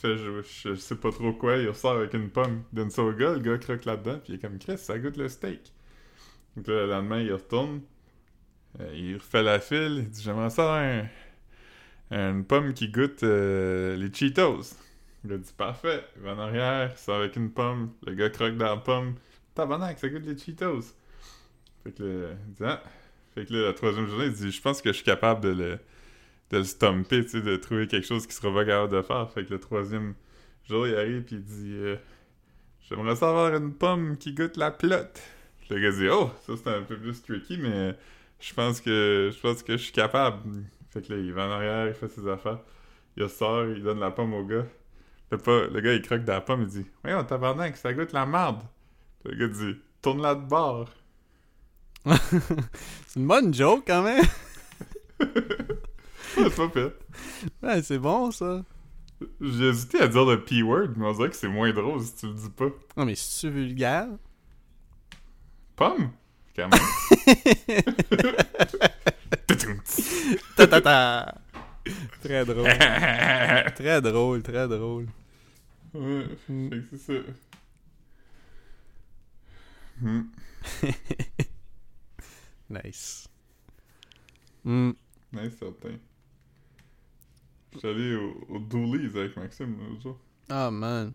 [0.03, 3.11] je, je sais pas trop quoi, il ressort avec une pomme, il donne ça au
[3.11, 5.71] gars, le gars croque là-dedans, puis il est comme Chris, ça goûte le steak.
[6.55, 7.81] Donc là le lendemain il retourne,
[8.93, 11.07] il refait la file, il dit J'aimerais ça un-
[12.11, 14.75] une pomme qui goûte euh, les Cheetos.
[15.23, 16.03] Il a dit parfait.
[16.17, 17.91] Il va en arrière, il sort avec une pomme.
[18.05, 19.15] Le gars croque dans la pomme.
[19.55, 20.81] Tabarnak, ça goûte les Cheetos.
[21.83, 22.83] Fait que là, il dit ah.
[23.33, 25.49] Fait que là, la troisième journée, il dit Je pense que je suis capable de
[25.49, 25.79] le,
[26.51, 29.29] de le stomper, tu sais, de trouver quelque chose qui sera pas capable de faire.
[29.31, 30.13] Fait que le troisième
[30.69, 31.95] jour, il arrive puis il dit euh,
[32.87, 35.21] J'aimerais savoir une pomme qui goûte la plotte.
[35.69, 37.95] Le gars dit Oh, ça c'est un peu plus tricky, mais
[38.39, 40.63] je pense que je pense que je suis capable.
[40.91, 42.59] Fait que là, il va en arrière, il fait ses affaires.
[43.17, 44.65] Il ressort, il donne la pomme au gars.
[45.29, 48.13] Fait pas, le gars, il croque dans la pomme, il dit Voyons, tabarnak, ça goûte
[48.13, 48.61] la merde.
[49.23, 50.89] Le gars dit Tourne-la de bord.
[52.05, 54.25] C'est une bonne joke quand même.
[56.35, 56.91] c'est pas pire.
[57.63, 58.63] Ouais, c'est bon ça.
[59.39, 62.27] J'ai hésité à dire le P-word, mais on dirait que c'est moins drôle si tu
[62.27, 62.65] le dis pas.
[62.97, 64.07] Non, mais c'est-tu vulgaire?
[65.75, 66.11] Pomme?
[66.55, 66.79] Quand même.
[70.55, 71.35] Ta ta ta.
[72.21, 72.69] Très drôle.
[73.75, 75.07] Très drôle, très drôle.
[75.93, 76.25] ouais,
[76.89, 77.13] c'est ça.
[80.01, 80.23] Hmm.
[82.69, 83.27] Nice.
[84.63, 84.91] Hmm.
[85.31, 85.99] Nice, certain.
[87.83, 90.19] Allé au, au Doolies avec Maxime l'autre jour.
[90.49, 91.13] Ah man.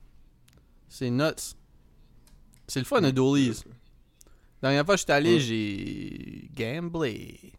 [0.89, 1.57] C'est nuts.
[2.69, 3.65] C'est le fun de Doolies.
[4.63, 5.41] La dernière fois que j'étais allé, Ouais.
[5.41, 7.53] j'ai gamblé.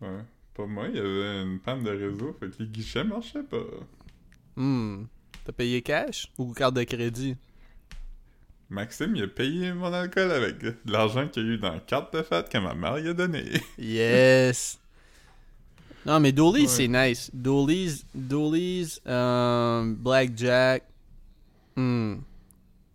[0.00, 0.24] Ouais.
[0.54, 3.58] Pas moi, il y avait une panne de réseau, fait que les guichets marchaient pas.
[4.56, 5.04] Hmm.
[5.44, 7.36] T'as payé cash ou carte de crédit?
[8.68, 11.80] Maxime, il a payé mon alcool avec de l'argent qu'il y a eu dans la
[11.80, 13.44] carte de fête que ma mère lui a donné.
[13.78, 14.78] Yes!
[16.06, 16.68] Non, mais Doolies, Ouais.
[16.68, 17.30] c'est nice.
[17.34, 20.84] Doolies, Doolies, euh, Blackjack.
[21.76, 22.16] Hmm.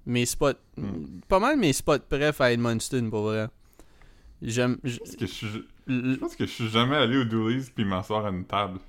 [0.06, 0.54] Mes spots.
[0.78, 1.20] Hmm.
[1.28, 3.48] Pas mal mes spots préf à Edmundston, pour vrai.
[4.42, 4.78] J'aime.
[4.78, 5.48] que je suis...
[5.88, 8.80] Je pense que je suis jamais allé au Doolies puis m'asseoir à une table.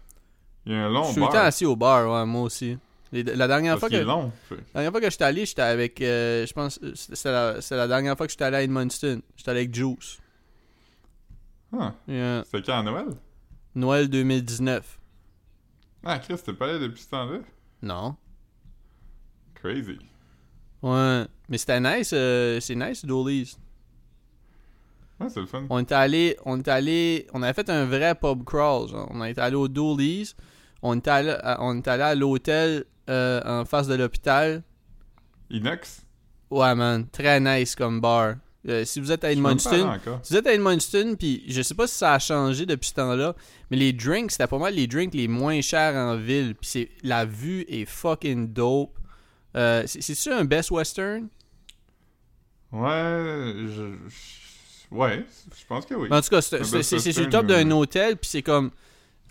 [0.64, 1.32] Il y a un Je long suis tout le bar.
[1.34, 2.76] temps assis au bar, ouais, moi aussi.
[3.12, 4.04] Les- la dernière parce fois que.
[4.04, 4.32] long.
[4.48, 4.56] fait.
[4.56, 6.00] La dernière fois que j'étais allé, j'étais avec.
[6.00, 6.80] euh, je pense.
[6.94, 9.20] C'était la, la dernière fois que j'étais allé à Edmundston.
[9.36, 10.18] J'étais allé avec Juice.
[12.08, 12.42] Yeah.
[12.44, 13.06] c'était quand à Noël?
[13.74, 14.98] Noël 2019.
[16.04, 17.38] Ah, Chris, t'es pas allé depuis ce temps-là?
[17.82, 18.16] Non.
[19.54, 19.98] Crazy.
[20.86, 21.24] Ouais.
[21.48, 22.10] Mais c'était nice.
[22.12, 23.56] euh, c'est nice, Doolies.
[25.18, 25.64] Ouais, c'est le fun.
[25.70, 28.88] On était allé, on était allé, on avait fait un vrai pub crawl.
[28.88, 29.08] Genre.
[29.12, 30.34] On était allé au Doolies.
[30.82, 34.62] On était allé, à, on était allé à l'hôtel euh, en face de l'hôpital.
[35.50, 36.02] Inox?
[36.50, 37.08] Ouais, man.
[37.10, 38.34] Très nice comme bar.
[38.68, 41.86] Euh, si vous êtes à Edmundston, si vous êtes à Edmundston, puis je sais pas
[41.86, 43.34] si ça a changé depuis ce temps-là,
[43.70, 46.54] mais les drinks, c'était pas mal les drinks les moins chers en ville.
[46.56, 48.98] Puis la vue est fucking dope.
[49.56, 51.28] Euh, c'est, c'est-tu un Best Western?
[52.72, 53.96] Ouais, je...
[54.90, 55.24] Ouais,
[55.58, 56.08] je pense que oui.
[56.10, 56.62] En tout cas, c'est,
[57.12, 58.70] sur le top d'un euh, hôtel, puis c'est comme.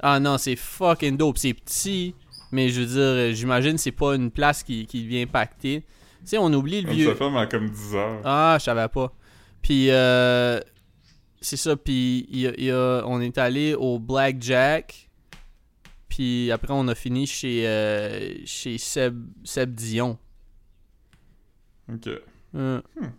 [0.02, 1.38] Ah non, c'est fucking dope.
[1.38, 2.14] C'est petit,
[2.52, 5.82] mais je veux dire, euh, j'imagine c'est pas une place qui, qui vient pacter.
[5.82, 5.86] Tu
[6.32, 7.08] sais, on oublie le Comme vieux.
[7.10, 8.22] ça ferme à comme 10 heures.
[8.26, 9.14] Ah, je savais pas.
[9.62, 10.60] Puis, euh,
[11.40, 11.78] c'est ça.
[11.78, 15.10] Puis, y a- y a- on est allé au Blackjack.
[16.16, 20.18] Puis, après, on a fini chez, euh, chez Seb, Seb Dion.
[21.92, 22.08] Ok.
[22.56, 23.10] Euh, Hmm.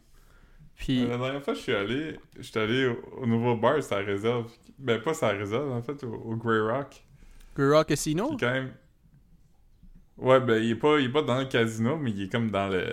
[0.76, 2.18] Puis, Euh, La dernière fois je suis allé,
[2.54, 4.50] allé au, au nouveau bar, la réserve.
[4.78, 7.04] Ben, pas la réserve, en fait, au, au Grey Rock.
[7.56, 8.32] Grey Rock Casino?
[8.32, 8.72] est quand même.
[10.18, 12.50] Ouais, ben, il est, pas, il est pas dans le casino, mais il est comme
[12.50, 12.84] dans le.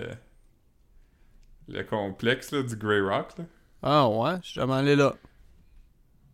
[1.68, 3.36] Le complexe là, du Grey Rock.
[3.38, 3.44] Là.
[3.82, 5.14] Ah ouais, je suis jamais allé là.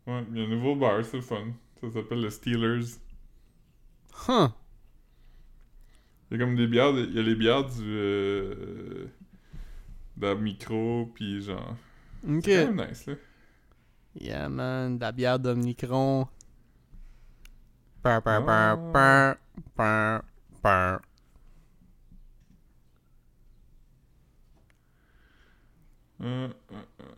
[0.06, 1.52] Ouais, il y a un nouveau bar, c'est le fun.
[1.80, 2.98] Ça s'appelle le Steelers.
[4.28, 4.48] Huh.
[6.30, 7.83] Il y a comme des bières, il y a les bières du.
[7.85, 9.06] Euh,
[10.16, 11.76] de micro, pis genre.
[12.28, 12.42] Ok.
[12.44, 13.14] C'est quand même nice, là.
[14.20, 16.26] Yeah, man, de la bière d'Omnicron.
[18.04, 18.18] Oh.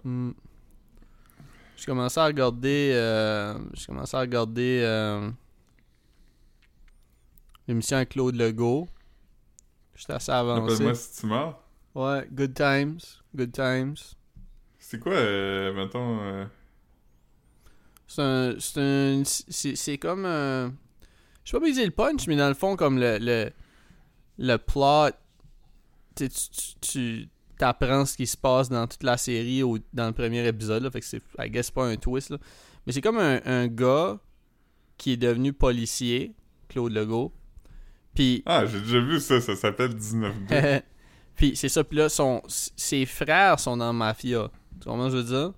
[0.04, 0.30] Mm.
[1.76, 2.92] Je commençais à regarder.
[2.94, 4.82] Euh, je commençais à regarder.
[4.84, 5.30] Euh,
[7.68, 8.88] L'émission avec Claude Legault.
[9.94, 10.74] J'étais assez avancé.
[10.74, 11.62] Appelle-moi si tu meurs.
[11.94, 12.98] Ouais, Good Times.
[13.34, 13.96] Good Times.
[14.78, 16.18] C'est quoi, euh, mettons...
[16.20, 16.44] euh,
[18.06, 18.54] C'est un.
[18.58, 19.22] C'est un.
[19.24, 20.70] C'est comme un.
[21.44, 23.18] Je sais pas briser le punch, mais dans le fond, comme le.
[23.18, 23.50] Le,
[24.38, 25.10] le plot.
[26.14, 30.12] Tu, tu, tu, t'apprends ce qui se passe dans toute la série au, dans le
[30.12, 30.82] premier épisode.
[30.82, 31.22] Là, fait que c'est.
[31.38, 32.30] I guess pas un twist.
[32.30, 32.38] Là.
[32.86, 34.18] Mais c'est comme un, un gars
[34.98, 36.34] qui est devenu policier,
[36.68, 37.32] Claude Legault.
[38.14, 38.42] Puis.
[38.46, 40.82] Ah, j'ai déjà vu ça, ça s'appelle 19-2.
[41.36, 41.82] puis c'est ça.
[41.84, 44.50] Puis là, son, ses frères sont dans la mafia.
[44.80, 45.52] Tu comprends ce que je veux dire?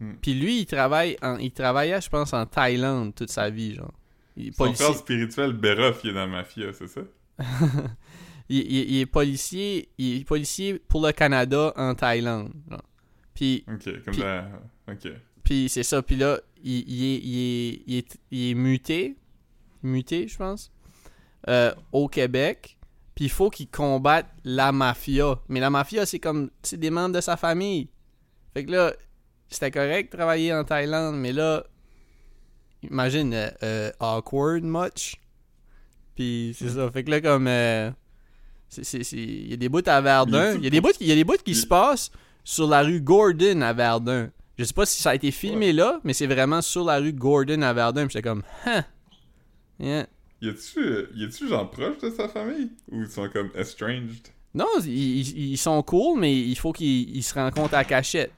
[0.00, 0.14] Hmm.
[0.22, 3.92] Puis lui, il travaille en, il travaillait, je pense, en Thaïlande toute sa vie, genre.
[4.36, 4.84] Il est Son policier.
[4.86, 7.00] frère spirituel, Beroff, il est dans la mafia, c'est ça?
[8.48, 12.52] il, il- il est policier, il est policier pour le Canada en Thaïlande.
[12.70, 12.82] genre.
[13.34, 14.22] Puis, Ok, comme Puis-.
[14.88, 15.12] Ok.
[15.44, 16.02] puis c'est ça.
[16.02, 19.16] Puis là, il, il est, il, est, il, est, il est muté,
[19.82, 20.70] muté, je pense,
[21.48, 22.78] euh, au Québec.
[23.14, 25.40] Puis il faut qu'il combatte la mafia.
[25.48, 27.88] Mais la mafia, c'est comme, c'est des membres de sa famille.
[28.54, 28.92] Fait que là,
[29.48, 31.64] c'était correct de travailler en Thaïlande, mais là,
[32.82, 35.16] imagine, euh, euh, awkward much.
[36.14, 36.90] Puis c'est ça.
[36.90, 37.90] Fait que là, comme, euh,
[38.76, 40.54] il y a des bouts à Verdun.
[40.54, 42.10] Il y a des bouts, il y a des bouts qui se passent
[42.44, 44.30] sur la rue Gordon à Verdun.
[44.58, 47.12] Je sais pas si ça a été filmé là, mais c'est vraiment sur la rue
[47.12, 48.06] Gordon à Verdun.
[48.06, 48.82] Puis j'étais comme, huh.
[49.80, 50.06] Yeah.
[50.40, 52.70] Y a-tu, euh, y a-tu genre proche de sa famille?
[52.92, 54.28] Ou ils sont comme estranged?
[54.54, 58.32] Non, ils, ils- sont cool, mais il faut qu'ils ils se rencontrent à cachette.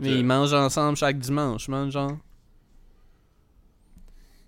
[0.00, 2.16] Mais ils mangent ensemble chaque dimanche, man, genre.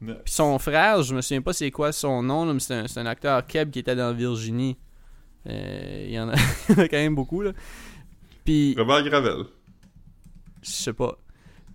[0.01, 2.87] Puis son frère, je me souviens pas c'est quoi son nom, là, mais c'est un,
[2.87, 4.77] c'est un acteur Keb qui était dans Virginie.
[5.49, 6.35] Euh, Il y, en a,
[6.69, 7.53] il y en a quand même beaucoup, là.
[8.45, 9.45] Puis, Robert Gravel.
[10.63, 11.19] je sais pas.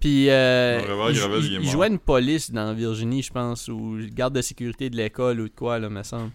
[0.04, 4.98] Puis, euh, il, jouait une police dans Virginie, je pense, ou garde de sécurité de
[4.98, 6.30] l'école ou de quoi, là, me semble.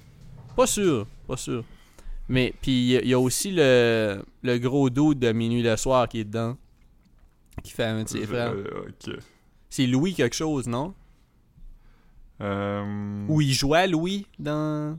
[0.57, 1.63] Pas sûr, pas sûr.
[2.31, 5.63] Mais, puis, il y a- il y, a aussi le, le gros doute de Minuit
[5.63, 6.57] le soir qui est dedans.
[7.63, 8.55] Qui fait un frères.
[8.55, 9.17] Euh, ok.
[9.69, 10.95] C'est Louis quelque chose, non?
[12.41, 13.27] Euh...
[13.29, 14.99] Ou il jouait Louis dans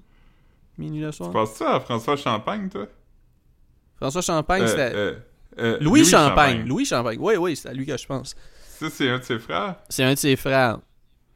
[0.78, 1.30] Minuit le soir?
[1.30, 2.86] Tu penses ça à François Champagne, toi?
[3.96, 4.94] François Champagne, Euh, c'était...
[5.58, 6.68] euh, Louis, Champagne.
[6.68, 7.18] Louis Champagne.
[7.20, 8.36] Oui, oui, c'est à lui que je pense.
[8.80, 9.76] Ça, c'est un de ses frères?
[9.90, 10.80] C'est un de ses frères.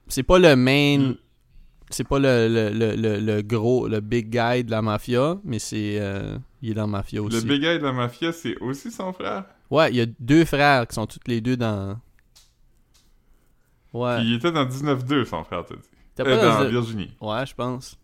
[0.08, 0.98] C'est pas le main.
[1.00, 1.16] Mm.
[1.90, 5.98] C'est pas le, le, le, le, gros, le big guy de la mafia, mais c'est.
[6.00, 7.36] euh, il est dans la mafia aussi.
[7.36, 9.46] Le big guy de la mafia, c'est aussi son frère?
[9.70, 12.00] Ouais, il y a deux frères qui sont tous les deux dans.
[13.94, 14.24] Ouais.
[14.24, 15.82] Il était dans 19-2, son frère, t'as dit.
[16.16, 17.12] T'as Euh, pas dans dans- Virginie.
[17.22, 17.98] Ouais, je pense.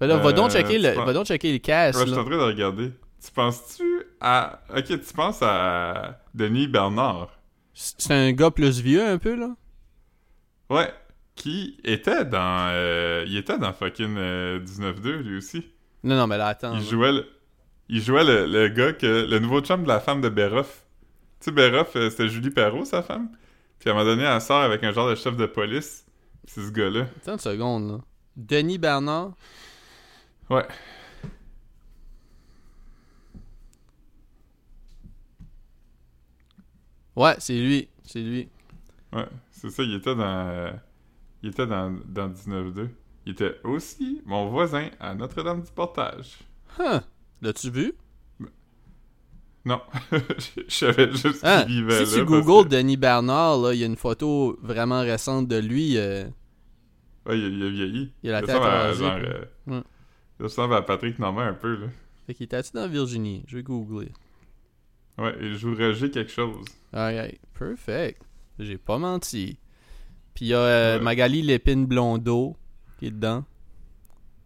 [0.00, 1.54] Ben là, va donc Euh, checker le, penses- va donc checker le.
[1.58, 2.92] Ouais, je suis en train de regarder.
[3.24, 3.82] Tu penses-tu
[4.20, 4.60] à...
[4.76, 7.30] Ok, tu penses à Denis Bernard?
[7.80, 9.54] C'est un gars plus vieux un peu, là?
[10.68, 10.92] Ouais.
[11.36, 12.70] Qui était dans...
[12.72, 15.64] euh, il était dans fucking euh, 19-2, lui aussi.
[16.02, 16.72] Non, non, mais là, attends.
[16.74, 16.84] Il là.
[16.90, 17.26] jouait le...
[17.88, 19.26] Il jouait le, le gars que...
[19.30, 20.84] Le nouveau chum de la femme de Beroff.
[21.40, 23.28] Tu sais, Beroff, euh, c'était Julie Perrault, sa femme?
[23.78, 26.04] Puis à un moment donné, elle sort avec un genre de chef de police.
[26.46, 27.06] C'est ce gars-là.
[27.22, 27.98] Attends une seconde, là.
[28.36, 29.34] Denis Bernard?
[30.50, 30.66] Ouais.
[37.18, 37.88] Ouais, c'est lui.
[38.04, 38.48] C'est lui.
[39.12, 40.22] Ouais, c'est ça, il était dans...
[40.48, 40.70] euh,
[41.42, 42.88] il était dans, dans 19-2.
[43.26, 46.38] Il était aussi mon voisin à Notre-Dame-du-Portage.
[46.78, 47.00] Huh.
[47.42, 47.92] L'as-tu vu?
[49.64, 49.80] Non,
[50.12, 50.18] je
[50.68, 52.24] je savais juste Hein, qu'il vivait si tu là.
[52.26, 55.98] parce googles que- Denis Bernard, là, il y a une photo vraiment récente de lui.
[55.98, 56.24] euh,
[57.26, 58.12] Ouais, il, il a vieilli.
[58.22, 59.82] il a la tête à, genre, euh, Ouais.
[60.40, 61.86] Il ressemble à Patrick Normand un peu, là.
[62.26, 63.44] Fait qu'il était dans Virginie.
[63.48, 64.10] Je vais googler.
[65.18, 66.64] Ouais, il joue Roger quelque chose.
[66.92, 68.22] Alright, perfect.
[68.58, 69.58] J'ai pas menti.
[70.34, 71.02] Puis il y a euh, Ouais.
[71.04, 72.56] Magali Lépine Blondeau
[72.98, 73.44] qui est dedans.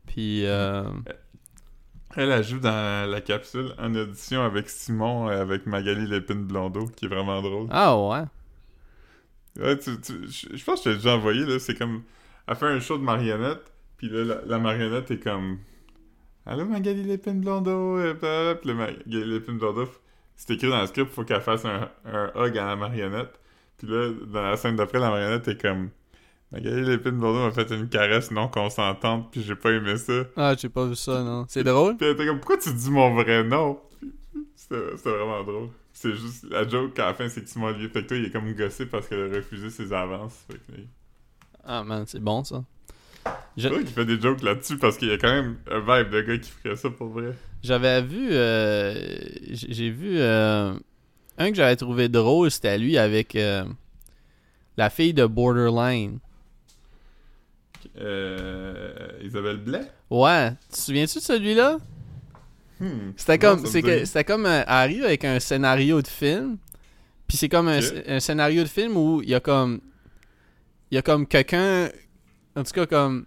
[0.07, 0.85] Puis euh,
[2.17, 6.87] Elle, elle joue dans la capsule en audition avec Simon, euh, avec Magali Lépine Blondeau,
[6.87, 7.69] qui est vraiment drôle.
[7.71, 8.25] ah ouais.
[9.63, 11.59] Ouais, tu, tu- je pense que je t'ai déjà envoyé, là.
[11.59, 12.03] C'est comme.
[12.47, 15.59] Elle fait un show de marionnette, puis là, la, la marionnette est comme.
[16.47, 18.61] Allô, Magali Lépine Blondeau, et pop.
[18.61, 19.89] Puis là, Magali Lépine Blondeau,
[20.47, 23.39] c'est écrit dans le script, faut qu'elle fasse un, un hug à la marionnette.
[23.79, 25.91] Puis là, dans la scène d'après, la marionnette est comme.
[26.51, 30.25] Magali Lépine Blondeau m'a fait une caresse non consentante, puis j'ai pas aimé ça.
[30.37, 31.47] Ah, j'ai pas vu ça, non.
[31.49, 31.97] C'est drôle?
[31.97, 33.81] Puis elle était comme, pourquoi tu dis mon vrai nom?
[34.55, 35.69] C'était c'était vraiment drôle.
[35.95, 38.53] C'est juste, la joke à la fin, c'est que Simon Olivier Pecto, il est comme
[38.53, 40.45] gossé parce qu'elle a refusé ses avances.
[40.51, 40.81] Fait que,
[41.65, 42.63] Ah man, c'est bon ça.
[43.57, 45.79] Je- C'est vrai qu'il fait des jokes là-dessus parce qu'il y a quand même un
[45.81, 47.33] vibe de gars qui ferait ça pour vrai.
[47.63, 48.29] J'avais vu.
[48.33, 48.95] euh,
[49.51, 50.19] J'ai vu.
[50.19, 50.75] euh,
[51.39, 53.65] un que j'avais trouvé drôle, c'était lui avec euh,
[54.77, 56.19] la fille de Borderline.
[59.23, 59.91] Isabelle Blais?
[60.11, 61.79] Ouais, tu te souviens-tu de celui-là?
[62.81, 63.13] Hmm.
[63.17, 66.57] C'était comme, c'était comme, elle arrive avec un scénario de film,
[67.29, 69.81] puis c'est comme un, un scénario de film où il y a comme,
[70.91, 71.89] il y a comme quelqu'un,
[72.57, 73.25] en tout cas comme,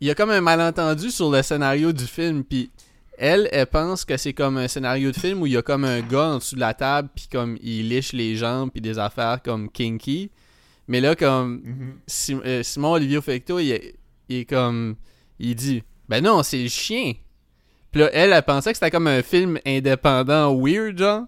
[0.00, 2.70] il y a comme un malentendu sur le scénario du film, puis
[3.18, 5.84] elle, elle pense que c'est comme un scénario de film où il y a comme
[5.84, 8.98] un gars en dessous de la table, puis comme il liche les jambes, puis des
[8.98, 10.30] affaires comme kinky,
[10.86, 12.40] mais là comme Mhm.
[12.44, 13.94] Euh, Simon Olivier Fecto, il est,
[14.28, 14.96] il est comme.
[15.38, 17.12] Il dit Ben non, c'est le chien.
[17.92, 21.24] Puis là, elle, elle pensait que c'était comme un film indépendant weird, genre.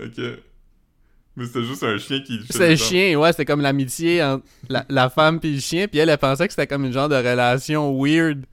[0.00, 0.18] Ok.
[1.38, 2.40] Mais c'était juste un chien qui.
[2.50, 5.86] C'était le chien, ouais, c'était comme l'amitié entre la, la femme puis le chien.
[5.86, 8.44] Puis elle, elle pensait que c'était comme une genre de relation weird.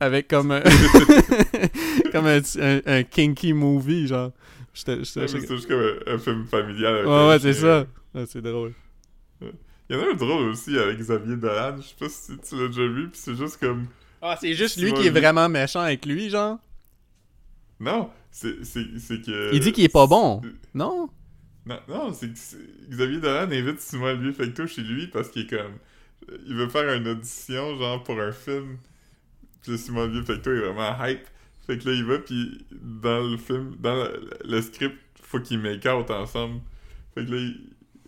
[0.00, 0.62] Avec comme un.
[2.12, 4.32] comme un, un- un kinky movie, genre.
[4.74, 5.04] J'étais.
[5.04, 6.94] j'étais- C'est juste comme un, un film familial.
[6.96, 7.86] avec Ouais, ouais, c'est ça.
[8.14, 8.72] Ouais, c'est drôle.
[9.90, 11.76] Il y en a un drôle aussi avec Xavier Dolan.
[11.78, 13.86] Je sais pas si tu l'as déjà vu, pis c'est juste comme.
[14.20, 16.58] Ah, c'est juste lui qui est vraiment méchant avec lui, genre?
[17.80, 19.54] Non, c'est c'est- c'est que.
[19.54, 20.42] Il dit qu'il est pas bon.
[20.74, 21.08] Non?
[21.66, 22.56] Non, non c'est que c'est-
[22.90, 25.72] Xavier Dolan invite Simon Olivier Fecto chez lui parce qu'il est comme.
[26.46, 28.76] Il veut faire une audition, genre, pour un film.
[29.62, 31.20] Puis Simon Olivier Fecto est vraiment hype.
[31.66, 35.58] Fait que là, il va, puis dans le film, dans le, le script, faut qu'ils
[35.58, 36.60] make out ensemble.
[37.14, 37.60] Fait que là, il-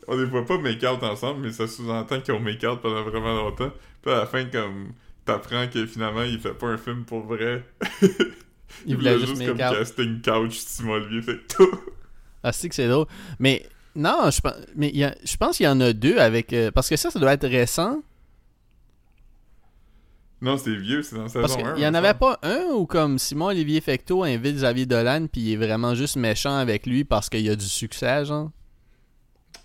[0.09, 3.03] on les voit pas make out ensemble, mais ça sous-entend qu'ils ont make out pendant
[3.03, 3.71] vraiment longtemps.
[4.03, 4.93] Puis à la fin, comme,
[5.27, 7.65] t'apprends que finalement, il fait pas un film pour vrai.
[8.87, 9.79] Il voulait juste comme out.
[9.79, 11.71] casting couch Simon Olivier Fecto.
[12.43, 13.07] Ah, c'est que c'est drôle.
[13.39, 16.17] Mais non, je pense, mais il y a- je pense qu'il y en a deux
[16.19, 16.53] avec.
[16.53, 18.03] euh, parce que ça, ça doit être récent.
[20.41, 21.75] Non, c'est vieux, c'est dans saison Parce 1.
[21.75, 25.41] qu'il y en avait pas un où, comme Simon Olivier Fecto invite Xavier Dolan, puis
[25.43, 28.51] il est vraiment juste méchant avec lui parce qu'il y a du succès, genre?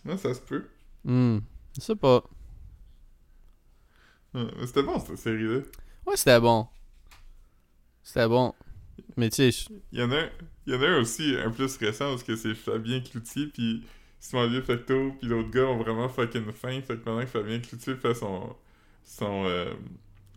[0.04, 0.66] Non, ça se peut.
[1.04, 1.40] Hmm.
[1.76, 2.24] Je sais pas.
[4.34, 5.60] Mais C'était bon, cette série-là.
[6.06, 6.68] Ouais, c'était bon.
[8.04, 8.54] C'était bon.
[9.18, 10.30] Mais tu sais, Il y en a un,
[10.68, 13.84] il y en a un aussi, un plus récent, parce que c'est Fabien Cloutier, puis
[14.20, 16.82] Simon Olivier Fecto, puis l'autre gars ont vraiment fucking faim.
[16.86, 18.56] Fait que pendant que Fabien Cloutier fait son,
[19.04, 19.74] son, euh,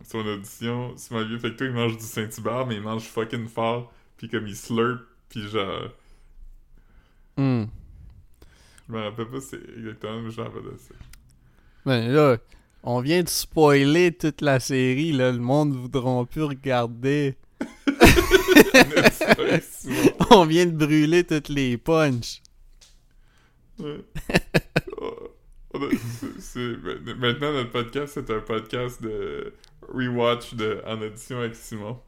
[0.07, 4.29] son audition, Simon Olivier Fecto, il mange du Saint-Hubert, mais il mange fucking fort, puis
[4.29, 5.89] comme il slurp, puis genre...
[7.37, 7.65] hmm.
[8.87, 10.95] Je me rappelle pas c'est exactement, mais je me rappelle de ça.
[11.85, 12.37] Ben là,
[12.83, 15.31] on vient de spoiler toute la série, là.
[15.31, 17.35] Le monde voudront plus regarder.
[20.31, 22.41] On vient de brûler toutes les punches.
[23.79, 23.99] Ouais.
[25.01, 25.29] Oh,
[26.19, 26.77] c'est- c'est-
[27.15, 29.53] Maintenant, notre podcast, c'est un podcast de
[29.93, 31.99] rewatch de, en audition avec Simon.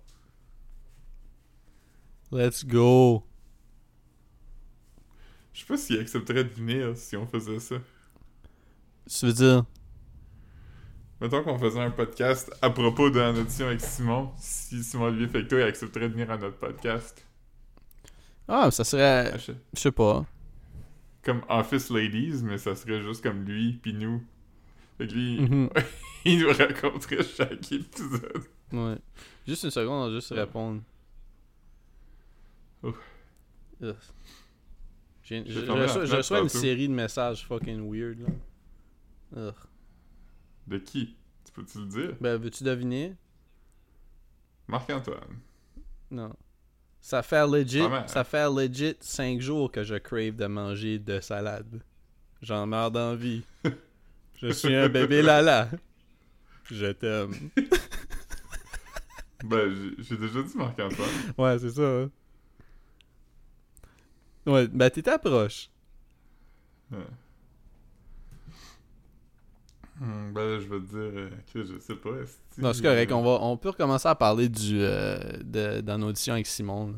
[2.31, 3.23] Let's go.
[5.53, 7.75] Je sais pas s'il accepterait de venir si on faisait ça.
[9.09, 9.65] Tu veux dire?
[11.19, 15.27] Mettons qu'on faisait un podcast à propos de en audition avec Simon, si Simon Olivier
[15.27, 17.23] Fecto il accepterait de venir à notre podcast.
[18.47, 19.37] Ah, ça serait.
[19.37, 20.25] Je- Je sais pas.
[21.23, 24.23] Comme Office Ladies, mais ça serait juste comme lui puis nous.
[25.01, 25.69] Fait que lui, Mhm.
[26.25, 28.43] il nous raconterait chaque épisode.
[28.71, 28.97] Ouais.
[29.47, 30.81] Juste une seconde, on va juste répondre.
[32.83, 32.95] Ouf.
[33.81, 33.95] Ugh.
[35.23, 39.47] J'ai- Je reçois, je fenêtre reçois une série de messages fucking weird là.
[39.47, 39.55] Ugh.
[40.67, 41.15] De qui?
[41.45, 42.15] Tu peux-tu le dire?
[42.21, 43.15] Ben, veux-tu deviner?
[44.67, 45.39] Marc-Antoine.
[46.11, 46.33] Non.
[47.01, 48.07] Ça fait legit, mal.
[48.07, 51.81] ça fait legit 5 jours que je crave de manger de salade.
[52.43, 53.43] J'en meurs d'envie.
[54.41, 55.69] je suis un bébé lala.
[56.65, 57.33] Je t'aime.
[59.43, 61.09] Ben, j'ai- déjà dit Marc-Antoine.
[61.35, 61.81] Ouais, c'est ça.
[61.81, 62.09] hein.
[64.45, 65.67] Ouais, ben t'es proche.
[66.91, 66.99] Ouais.
[69.99, 72.09] Hmm, ben là, je vais te dire euh, que je sais pas.
[72.21, 73.11] esti, Non, c'est correct.
[73.11, 76.93] euh, On, va, on peut recommencer à parler du euh, de, dans l'audition avec Simon.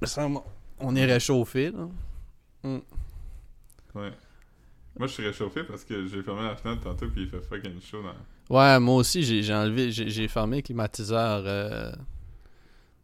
[0.00, 0.42] là.
[0.78, 1.88] On est réchauffé, là.
[3.94, 4.12] Ouais.
[4.98, 7.80] Moi, je suis réchauffé parce que j'ai fermé la fenêtre tantôt puis il fait fucking
[7.82, 8.56] chaud dans...
[8.56, 11.42] Ouais, moi aussi, j'ai enlevé, j'ai fermé le climatiseur.
[11.46, 11.92] Euh...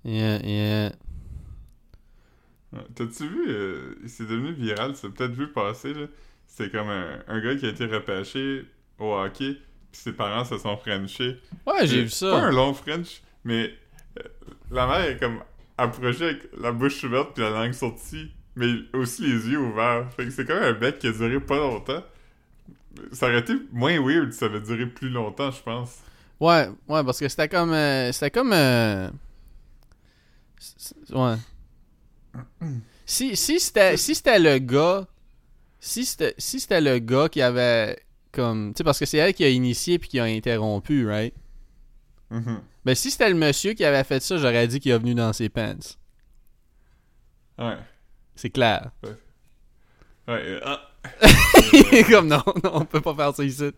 [0.05, 0.93] yeah, yeah.
[2.95, 6.07] T'as-tu vu, euh, c'est devenu viral, tu l'as peut-être vu passer, là.
[6.47, 8.65] C'est comme un, un gars qui a été repêché
[8.99, 9.57] au hockey
[9.91, 11.39] puis ses parents se sont frenchés.
[11.67, 12.31] Ouais, j'ai Euh, vu ça.
[12.31, 13.75] Pas un long French, mais
[14.19, 14.23] euh,
[14.71, 15.41] la mère est comme
[15.77, 20.11] approchée avec la bouche ouverte puis la langue sortie, mais aussi les yeux ouverts.
[20.15, 22.03] Fait que c'est comme un bec qui a duré pas longtemps.
[23.13, 25.99] Ça aurait été moins weird si ça avait duré plus longtemps, je pense.
[26.41, 27.73] Ouais, ouais, parce que c'était comme.
[27.73, 28.53] euh, c'était comme.
[28.53, 29.11] euh,
[31.11, 31.37] ouais.
[33.07, 35.07] Si, si c'était si c'était le gars.
[35.81, 37.99] Si c'était si c'était le gars qui avait.
[38.33, 38.73] Comme.
[38.75, 41.35] Tu sais, parce que c'est elle qui a initié puis qui a interrompu, right?
[42.31, 42.63] Mhm.
[42.85, 45.33] Ben, si c'était le monsieur qui avait fait ça, j'aurais dit qu'il est venu dans
[45.33, 45.77] ses pants.
[47.59, 47.79] Ouais.
[48.35, 48.91] C'est clair.
[49.03, 49.11] Ouais.
[50.29, 50.81] euh, ah.
[52.11, 53.71] comme non, non, on peut pas faire ça ici.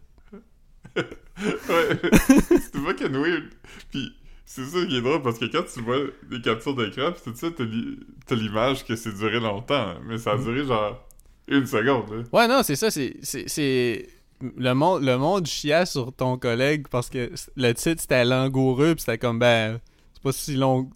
[0.96, 1.05] Ouais.
[1.38, 3.44] C'était fucking weird.
[3.90, 4.12] Puis
[4.46, 5.98] c'est ça qui est drôle parce que quand tu vois
[6.30, 9.94] des captures d'écran pis tout ça, t'as l'i- t'as l'image que c'est duré longtemps.
[10.07, 11.05] Mais ça a duré genre
[11.48, 12.22] une seconde, là.
[12.32, 13.16] Ouais, non, c'est ça, c'est.
[13.22, 14.09] c'est- c'est-
[14.57, 19.00] Le monde, le monde chiait sur ton collègue parce que le titre c'était langoureux, pis
[19.02, 19.80] c'était comme, ben,
[20.12, 20.90] c'est pas si long.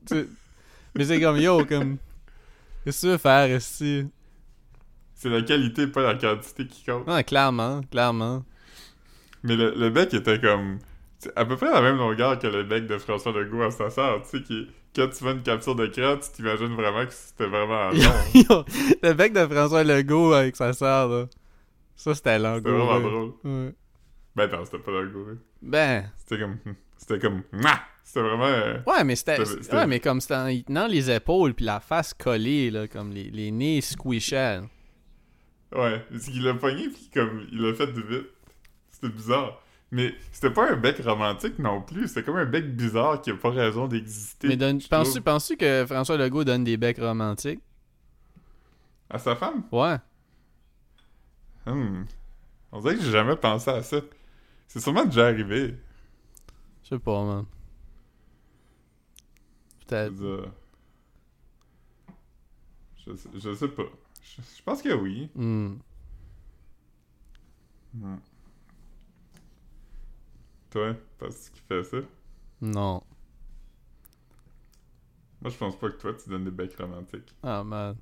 [0.95, 1.97] Mais c'est comme, yo, comme.
[2.89, 4.07] Qu'est-ce que tu veux faire, ici?
[5.15, 7.07] C'est la qualité, pas la quantité qui compte.
[7.07, 8.45] Non, clairement, clairement.
[9.43, 10.79] Mais le, le bec était comme.
[11.37, 14.23] à peu près la même longueur que le bec de François Legault à sa sœur.
[14.23, 17.91] Tu sais, qui, quand tu vois une capture d'écran, tu t'imagines vraiment que c'était vraiment
[18.49, 18.65] long.
[19.03, 21.27] Le bec de François Legault avec sa sœur, là.
[21.95, 23.11] Ça, c'était C'était vraiment langoureux.
[23.43, 23.53] drôle.
[23.67, 23.75] Ouais.
[24.35, 25.27] Ben non, c'était pas Legault.
[25.27, 25.33] là.
[25.61, 26.11] Ben.
[26.17, 26.57] C'était comme.
[26.97, 27.43] C'était comme.
[27.53, 27.81] Mouah!
[28.09, 28.47] C'était vraiment.
[28.47, 29.37] euh, Ouais, mais c'était.
[29.71, 33.11] Ouais, mais comme c'était en y tenant les épaules puis la face collée, là, comme
[33.13, 34.61] les, les nez squishaient.
[35.77, 38.29] Ouais, c'est qu'il l'a pogné pis comme il l'a fait de vite.
[38.91, 39.61] C'était bizarre.
[39.91, 43.35] Mais c'était pas un bec romantique non plus, c'était comme un bec bizarre qui a
[43.35, 44.49] pas raison d'exister.
[44.49, 47.61] Mais donne- penses-tu penses que François Legault donne des becs romantiques?
[49.11, 49.65] À sa femme?
[49.71, 49.97] Ouais.
[51.67, 52.05] Hmm.
[52.73, 53.99] On dirait que j'ai jamais pensé à ça.
[54.67, 55.75] C'est sûrement déjà arrivé.
[56.85, 57.45] Je sais pas, man.
[63.07, 63.85] Je sais, je sais pas.
[64.23, 65.31] Je, je pense que oui.
[65.35, 65.77] Hmm.
[70.71, 71.97] Toi, parce qu'il fait ça?
[72.61, 73.03] Non.
[75.41, 77.35] Moi, je pense pas que toi, tu donnes des becs romantiques.
[77.43, 77.97] Ah, man.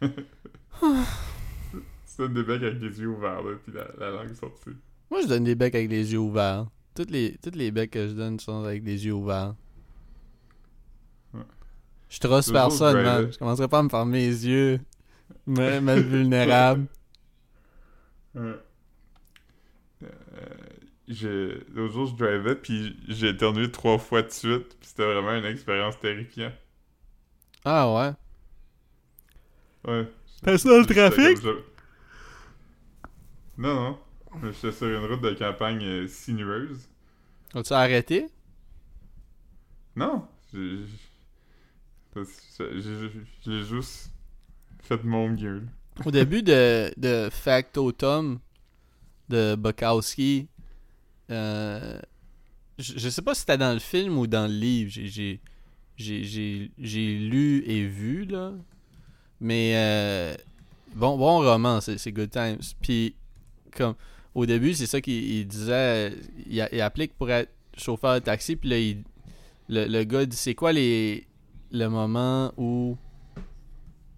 [0.80, 4.70] Tu donnes des becs avec les yeux ouverts, là, pis la, la langue sortie.
[5.10, 6.66] Moi, je donne des becs avec les yeux ouverts.
[6.94, 9.54] Toutes les, toutes les becs que je donne sont avec les yeux ouverts.
[12.10, 13.32] Je trosse personne, man.
[13.32, 14.80] Je commencerai pas à me fermer les yeux.
[15.46, 16.86] Me mettre vulnérable.
[18.32, 18.54] Ouais.
[20.04, 20.06] Euh,
[21.08, 25.34] j'ai- L'autre jour, je drivais, puis j'ai éternué trois fois de suite, puis c'était vraiment
[25.34, 26.52] une expérience terrifiante.
[27.64, 28.12] Ah, ouais.
[29.92, 30.08] Ouais.
[30.44, 31.38] T'as ça dans le trafic?
[33.58, 33.98] Non, non.
[34.52, 36.88] J'étais sur une route de campagne euh, sinueuse.
[37.52, 38.26] As-tu arrêté?
[39.96, 40.24] Non.
[40.52, 40.86] J'ai
[42.16, 44.10] j'ai- juste
[44.82, 45.62] fait mon mieux.
[46.04, 48.38] Au début de, de Factotum
[49.28, 50.48] de Bukowski,
[51.30, 52.00] euh,
[52.78, 54.90] je, je sais pas si c'était dans le film ou dans le livre.
[54.90, 55.40] J'ai-
[56.78, 58.52] lu et vu, là.
[59.40, 60.34] Mais euh,
[60.94, 62.58] bon, bon roman, c'est Good Times.
[62.80, 63.14] Puis,
[63.76, 63.94] comme,
[64.34, 66.12] au début, c'est ça qu'il il disait.
[66.46, 68.56] Il, il applique pour être chauffeur de taxi.
[68.56, 69.02] Puis là, il-
[69.68, 71.26] le, le gars dit c'est quoi les
[71.70, 72.96] le moment où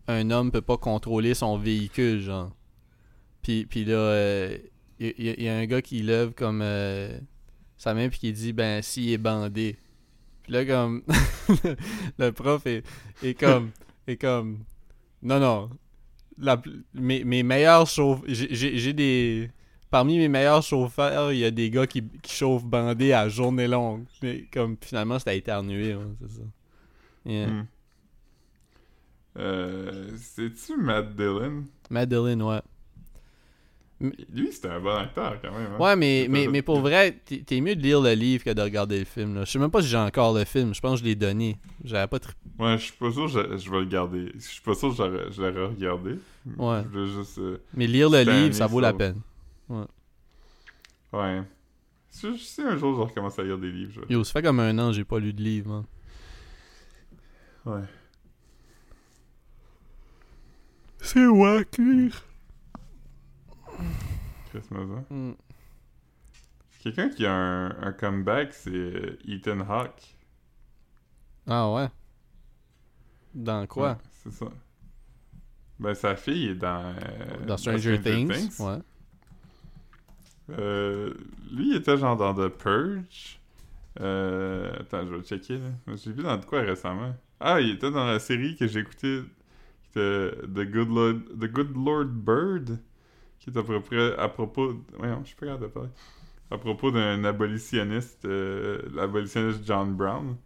[0.08, 2.50] un homme peut pas contrôler son véhicule, genre.
[3.42, 4.58] Puis, puis là, euh,
[4.98, 7.18] il y, y- a un gars qui lève comme euh,
[7.76, 9.76] sa main puis qui dit ben s'il est bandé.
[10.42, 11.02] Puis là comme
[12.18, 12.84] le prof est,
[13.22, 13.70] est comme
[14.06, 14.64] est comme
[15.22, 15.70] non non
[16.94, 19.50] mes, meilleurs chauffeurs j'ai des
[19.90, 23.68] parmi mes meilleurs chauffeurs il y a des gars qui, qui chauffent bandés à journée
[23.68, 26.42] longue mais comme finalement c'était éternué ouais, c'est ça
[27.24, 27.46] Yeah.
[27.48, 27.64] Hmm.
[29.38, 31.64] Euh, C'est-tu Matt Dillon?
[31.88, 32.60] Madeline ouais
[34.00, 35.72] Lui, c'était un bon acteur quand même.
[35.72, 35.78] hein?
[35.78, 38.98] Ouais, mais, mais, mais pour vrai, t'es mieux de lire le livre que de regarder
[38.98, 39.34] le film.
[39.36, 39.44] Là.
[39.44, 40.74] Je sais même pas si j'ai encore le film.
[40.74, 41.56] Je pense que je l'ai donné.
[41.84, 44.32] J'avais pas tri- Ouais, je suis pas sûr que je, vais le garder.
[44.34, 46.18] Je suis pas sûr que j'aurais- je l'aurais regardé.
[46.58, 46.82] Ouais.
[46.84, 47.38] Je voulais juste...
[47.38, 49.20] euh, Mais lire le livre, ça vaut la peine.
[51.12, 51.42] Ouais.
[52.10, 54.12] Si, si un jour je recommence à lire des livres, je...
[54.12, 55.84] Yo, ça fait comme un an que j'ai pas lu de livre, man.
[57.64, 57.82] Ouais.
[61.00, 62.24] C'est wack, lire.
[64.50, 65.04] Christmas, hein?
[65.10, 65.32] Hmm.
[66.80, 70.16] Quelqu'un qui a un, un comeback, c'est euh, Ethan Hawke.
[71.46, 71.88] Ah ouais?
[73.34, 73.90] Dans quoi?
[73.92, 74.46] Ouais, c'est ça.
[75.78, 76.94] Ben, sa fille est dans...
[76.96, 78.60] euh, Dans Stranger, Things.
[78.60, 78.78] Ouais.
[80.50, 81.14] Euh,
[81.52, 83.40] lui, il était genre dans The Purge.
[84.00, 85.96] Euh, attends, je vais checker, là.
[85.96, 87.14] J'ai vu dans de quoi récemment?
[87.42, 89.22] Ah, il était dans la série que j'ai écoutée,
[89.82, 92.78] qui était The Good Lord, The Good Lord Bird,
[93.38, 94.74] qui est à peu près à propos...
[94.98, 95.88] Voyons, je suis pas capable de parler.
[96.50, 100.36] À propos d'un abolitionniste, euh, l'abolitionniste John Brown.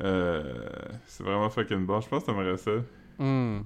[0.00, 0.68] Euh,
[1.06, 2.00] c'est vraiment fucking bon.
[2.00, 2.72] Je pense que t'aimerais ça.
[3.18, 3.60] Hmm.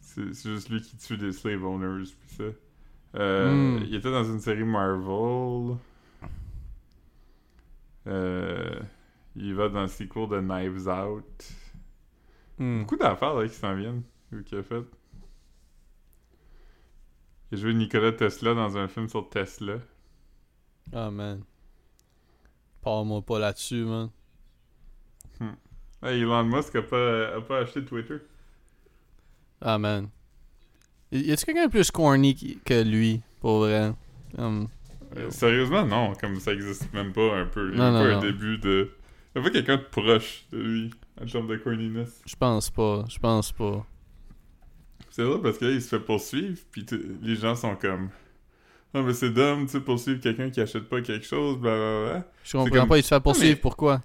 [0.00, 2.44] C'est c'est juste lui qui tue des slave owners, pis ça.
[3.16, 3.84] Euh, Mm.
[3.86, 5.76] Il était dans une série Marvel.
[8.06, 8.80] Euh,
[9.36, 11.52] il va dans le sequel de Knives Out.
[12.58, 12.80] Hmm.
[12.80, 14.82] Beaucoup d'affaires là, qui s'en viennent, lui qui a fait.
[17.50, 19.78] Il a joué Nikola Tesla dans un film sur Tesla.
[20.92, 21.42] Ah, man.
[22.82, 24.10] Parle-moi pas là-dessus, man.
[26.02, 28.16] Hey, Elon Musk a pas, a pas acheté Twitter.
[29.60, 30.08] Ah, man.
[31.12, 33.92] Y a-tu quelqu'un de plus corny que lui, pour vrai?
[34.38, 34.66] Hum,
[35.16, 37.70] Euh, sérieusement, non, comme ça existe même pas un peu.
[37.72, 38.16] Il y a non, pas non.
[38.18, 38.90] un début de.
[39.34, 42.20] Il y a pas quelqu'un de proche de lui en termes de corniness.
[42.26, 43.04] je pense pas.
[43.08, 43.86] Je pense pas.
[45.10, 46.86] C'est vrai parce que là, il se fait poursuivre, puis
[47.22, 48.10] les gens sont comme.
[48.94, 52.26] Ah, mais c'est dumb, tu sais, poursuivre quelqu'un qui achète pas quelque chose, blablabla.
[52.44, 54.02] Je comprends comme- pas, il se fait poursuivre, mais- pourquoi?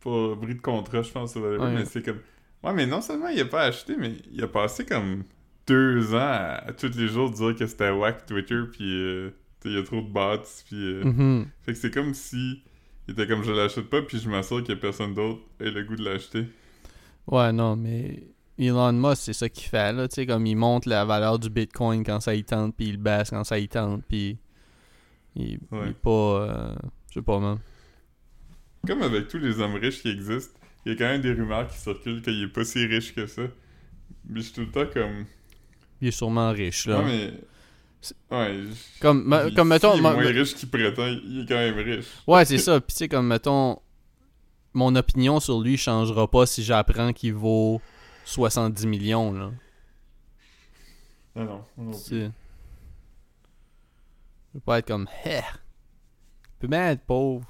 [0.00, 1.58] Pour bris de contrat, je pense, Ouais.
[1.74, 2.20] mais c'est comme.
[2.62, 5.24] Ouais, mais non seulement il a pas acheté, mais il a passé comme
[5.66, 9.30] deux ans à, à tous les jours dire que c'était whack Twitter, puis euh,
[9.64, 10.76] il y a trop de bots, puis.
[10.76, 11.46] euh, Mhm.
[11.62, 12.62] Fait que c'est comme si.
[13.08, 15.70] Il était comme je l'achète pas, puis je m'assure qu'il y a personne d'autre ait
[15.70, 16.44] le goût de l'acheter.
[17.26, 18.22] Ouais, non, mais
[18.58, 20.06] Elon Musk, c'est ça qu'il fait, là.
[20.08, 22.96] Tu sais, comme il monte la valeur du Bitcoin quand ça y tente, puis il
[22.98, 24.38] baisse quand ça y tente, puis
[25.36, 25.88] il, il Ouais.
[25.90, 26.10] est pas...
[26.10, 26.74] euh,
[27.08, 27.58] je sais pas, man.
[28.86, 31.68] Comme avec tous les hommes riches qui existent, il y a quand même des rumeurs
[31.68, 33.42] qui circulent qu'il est pas si riche que ça.
[34.28, 35.24] Mais je suis tout le temps comme.
[36.00, 37.00] Il est sûrement riche, là.
[37.00, 37.32] Ouais, mais.
[38.30, 38.64] Ouais.
[39.00, 39.94] Comme, ma- il- comme mettons...
[39.94, 42.06] est ma- moins riche qu'il prétend, il est quand même riche.
[42.26, 42.80] Ouais, c'est ça.
[42.80, 43.78] Puis tu sais, comme, mettons...
[44.72, 47.80] Mon opinion sur lui changera pas si j'apprends qu'il vaut
[48.24, 49.50] 70 millions, là.
[51.34, 51.92] Ah non, non.
[52.08, 52.30] Je
[54.54, 55.08] veux pas être comme...
[55.24, 55.40] Hé!
[55.40, 57.46] Il peut bien être pauvre.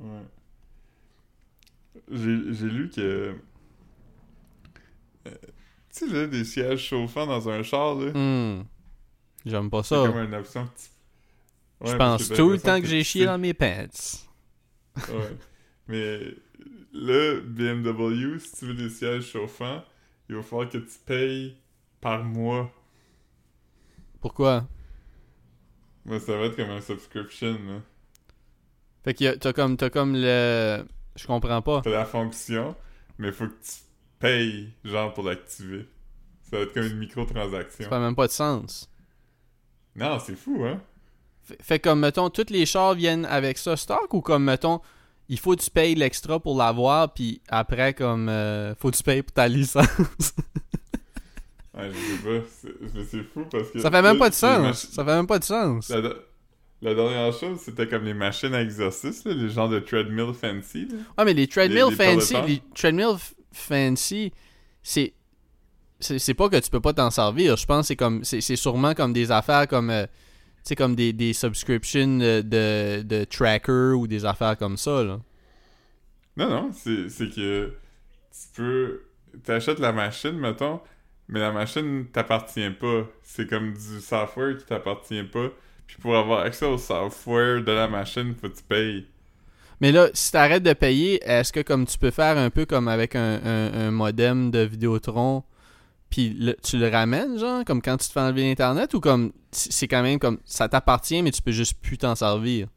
[0.00, 0.22] Ouais.
[2.10, 3.36] J'ai lu que.
[6.00, 8.10] Tu sais, là, des sièges chauffants dans un char, là.
[8.12, 8.64] Hmm.
[9.46, 10.06] J'aime pas C'est ça.
[10.08, 13.38] comme une option que tu- Je pense j'ai tout le temps que j'ai chié dans
[13.38, 13.86] mes pants.
[14.96, 15.36] Ouais.
[15.88, 16.20] Mais
[16.92, 19.82] le BMW, si tu veux des sièges chauffants,
[20.28, 21.56] il va falloir que tu payes
[22.00, 22.70] par mois.
[24.20, 24.68] Pourquoi?
[26.04, 27.52] Moi, ça va être comme un subscription.
[27.66, 27.80] là.
[29.04, 30.84] Fait que t'as comme, t'as comme le...
[31.16, 31.80] Je comprends pas.
[31.82, 32.76] T'as la fonction,
[33.18, 33.72] mais faut que tu
[34.20, 35.88] payes, genre, pour l'activer.
[36.48, 37.84] Ça va être comme une microtransaction.
[37.84, 38.88] Ça fait même pas de sens.
[39.96, 40.80] Non, c'est fou, hein?
[41.42, 44.80] Fait, fait comme, mettons, tous les chars viennent avec ça stock ou comme, mettons,
[45.28, 49.02] il faut que tu payes l'extra pour l'avoir, puis après, comme, euh, faut que tu
[49.02, 49.86] payes pour ta licence.
[51.72, 52.74] Ouais, je sais pas.
[52.94, 53.78] Mais c'est fou parce que.
[53.78, 54.88] ça fait même pas de sens.
[54.90, 55.88] Ça fait même pas de sens.
[55.88, 56.00] La,
[56.82, 60.86] la dernière chose, c'était comme les machines à exercice, là, les genres de treadmill fancy.
[60.86, 60.96] Là.
[61.16, 63.14] Ouais, mais les treadmill Les- les fancy, les treadmill
[63.60, 64.32] fancy,
[64.82, 67.56] c'est pas que tu peux pas t'en servir.
[67.56, 70.06] Je pense que c'est comme c'est sûrement comme des affaires comme euh,
[70.76, 75.20] comme des, des subscriptions de, de, tracker ou des affaires comme ça là.
[76.36, 77.74] Non, non, c'est c'est que
[78.30, 79.02] tu peux.
[79.44, 80.80] T'achètes la machine, mettons,
[81.28, 83.04] mais la machine t'appartient pas.
[83.22, 85.50] C'est comme du software qui t'appartient pas.
[85.86, 89.06] Puis pour avoir accès au software de la machine, faut que tu payes.
[89.80, 92.88] Mais là, si t'arrêtes de payer, est-ce que comme tu peux faire un peu comme
[92.88, 95.42] avec un, un, un modem de Vidéotron,
[96.10, 99.72] puis tu le ramènes, genre, comme quand tu te fais enlever l'Internet, ou comme c'est
[99.72, 102.68] c'est quand même comme ça t'appartient, mais tu peux juste plus t'en servir?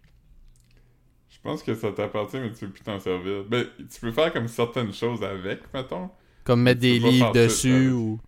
[1.30, 3.44] Je pense que ça t'appartient, mais tu peux plus t'en servir.
[3.46, 6.10] Ben, tu peux faire comme certaines choses avec, mettons.
[6.46, 8.20] Comme mettre des livres dessus ou.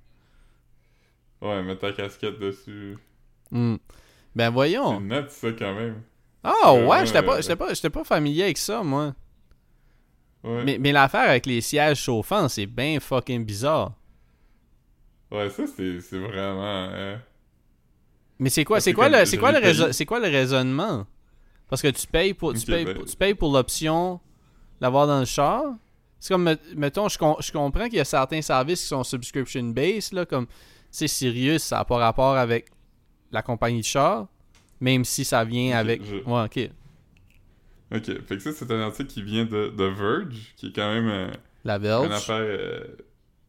[1.41, 2.97] Ouais, mettre ta casquette dessus.
[3.51, 3.77] Hmm.
[4.35, 4.99] Ben C'est voyons.
[4.99, 6.01] net, ça, quand même.
[6.47, 9.13] Ah Euh, ouais, j'étais pas, j'étais pas, j'étais pas familier avec ça, moi.
[10.43, 10.63] Ouais.
[10.63, 13.93] Mais, mais l'affaire avec les sièges chauffants, c'est bien fucking bizarre.
[15.31, 16.63] Ouais, ça, c'est c'est vraiment...
[16.91, 17.19] hein.
[18.37, 21.07] Mais c'est quoi, c'est quoi le, c'est quoi le c'est quoi le raisonnement?
[21.69, 24.19] Parce que tu payes pour, tu payes, ben- pour- tu payes pour l'option
[24.79, 25.63] d'avoir dans le char.
[26.19, 29.03] C'est comme, met- mettons, je, com- je comprends qu'il y a certains services qui sont
[29.03, 30.53] subscription based là, comme, tu
[30.91, 32.67] sais, Sirius, ça n'a pas rapport avec
[33.31, 34.27] la compagnie de char,
[34.85, 36.03] même si ça vient avec.
[36.05, 36.69] je- Ouais, ok.
[37.95, 40.91] Ok, fait que ça, c'est un article qui vient de, de Verge, qui est quand
[40.93, 41.31] même euh,
[41.63, 42.11] La une Verge.
[42.11, 42.35] affaire...
[42.39, 42.83] euh,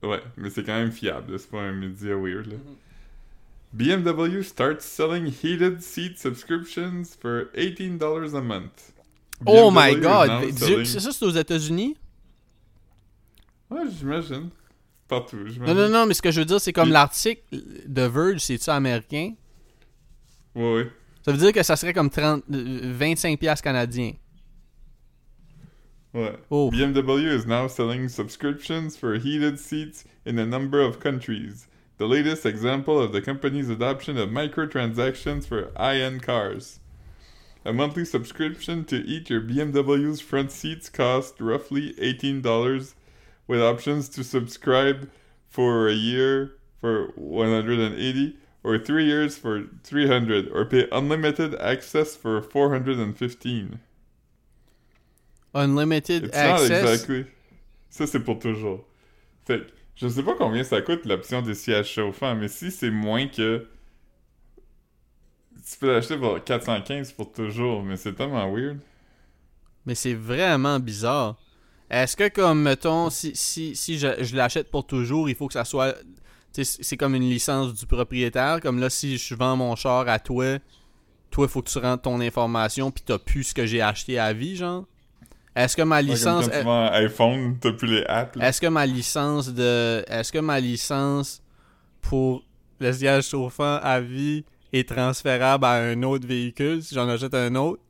[0.03, 2.57] Ouais, mais c'est quand même fiable, c'est pas un média weird, là.
[2.57, 2.77] Mhm.
[3.73, 8.93] BMW starts selling heated seat subscriptions for $18 a month.
[9.47, 10.31] Oh my god!
[10.57, 11.97] selling- C'est ça, c'est aux États-Unis?
[13.71, 14.49] Ouais, j'imagine.
[15.09, 15.37] partout.
[15.37, 15.75] Non, j'imagine.
[15.77, 19.35] non, non, mais ce que je veux dire, c'est comme l'article de Verge, c'est-tu américain?
[20.55, 20.91] Ouais, ouais.
[21.27, 24.13] Ça veut dire que ça serait comme 30, euh, 25 piastres canadiens.
[26.15, 26.37] Ouais.
[26.51, 26.71] Oh.
[26.71, 31.67] BMW is now selling subscriptions for heated seats in a number of countries.
[31.99, 36.79] The latest example of the company's adoption of microtransactions for high-end cars.
[37.65, 42.95] A monthly subscription to each your BMW's front seats cost roughly $18
[43.49, 45.11] with options to subscribe
[45.49, 52.43] for a year for 180 or 3 years for 300 or pay unlimited access for
[52.43, 53.79] 415.
[55.55, 56.83] Unlimited It's not access?
[56.83, 57.27] exactly.
[57.91, 58.85] Ça, c'est pour toujours.
[59.47, 62.91] Fait que, je sais pas combien ça coûte l'option des sièges chauffants, mais si c'est
[62.91, 63.67] moins que.
[65.69, 68.79] Tu peux l'acheter pour 415 pour toujours, mais c'est tellement weird.
[69.87, 71.37] Mais c'est vraiment bizarre.
[71.89, 75.53] Est-ce que, comme, mettons, si, si, si je, je l'achète pour toujours, il faut que
[75.55, 75.95] ça soit.
[76.65, 78.61] C'est comme une licence du propriétaire.
[78.61, 80.59] Comme là, si je vends mon char à toi,
[81.31, 84.19] toi, il faut que tu rentres ton information, puis t'as plus ce que j'ai acheté
[84.19, 84.85] à vie, genre.
[85.55, 86.49] Est-ce que ma Ouais, comme licence.
[86.93, 88.39] iPhone, t'as plus les apps.
[88.41, 90.05] Est-ce que ma licence de.
[90.07, 91.43] Est-ce que ma licence
[92.03, 92.45] pour
[92.79, 97.55] le siège chauffant à vie est transférable à un autre véhicule si j'en achète un
[97.55, 97.83] autre?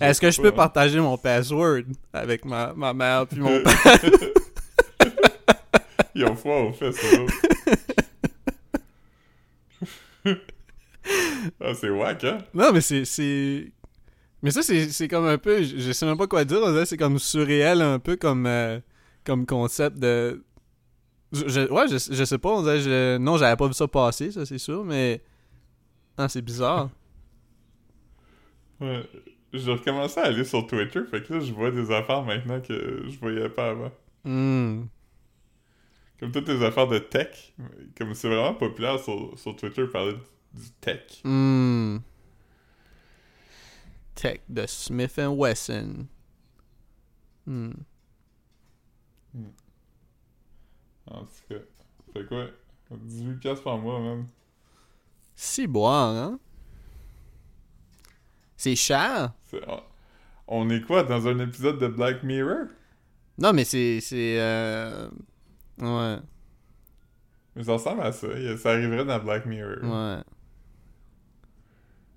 [0.00, 0.52] Est-ce que je peux hein.
[0.52, 1.82] partager mon password
[2.12, 4.00] avec ma, ma mère puis mon père?
[6.16, 7.16] Ils ont froid au fait, ça.
[11.60, 12.38] ah, c'est wack, hein?
[12.54, 13.72] Non, mais c'est.
[14.42, 15.62] Mais ça, c'est, comme un peu.
[15.62, 16.58] Je, je sais même pas quoi dire.
[16.62, 18.80] on dirait que C'est comme surréel, un peu comme, euh,
[19.24, 20.42] comme concept de.
[21.32, 22.48] Je, je- ouais, je, je sais pas.
[22.50, 25.20] On dirait, je- non, j'avais pas vu ça passer, ça, c'est sûr, mais.
[26.16, 26.90] Ah, c'est bizarre.
[28.78, 29.08] Ouais.
[29.54, 33.04] J'ai recommencé à aller sur Twitter, fait que là, je vois des affaires maintenant que
[33.08, 33.90] je voyais pas avant.
[34.22, 34.82] Hmm.
[36.18, 37.52] Comme toutes les affaires de tech.
[37.96, 40.14] Comme c'est vraiment populaire sur, sur Twitter parler
[40.54, 41.20] du tech.
[41.24, 41.98] Hmm.
[44.14, 46.06] Tech de Smith Wesson.
[47.46, 47.72] Hmm.
[51.06, 51.60] En tout cas.
[52.12, 52.46] Fait quoi?
[52.92, 54.26] 18$ piastres par mois, même.
[55.34, 56.38] Si boire, hein?
[58.56, 59.34] C'est cher?
[60.48, 62.68] On est quoi, dans un épisode de Black Mirror?
[63.38, 64.00] Non, mais c'est.
[64.00, 65.08] c'est euh...
[65.78, 66.16] Ouais,
[67.54, 68.28] Mais ça ressemble à ça.
[68.58, 69.82] Ça arriverait dans Black Mirror.
[69.82, 70.22] ouais.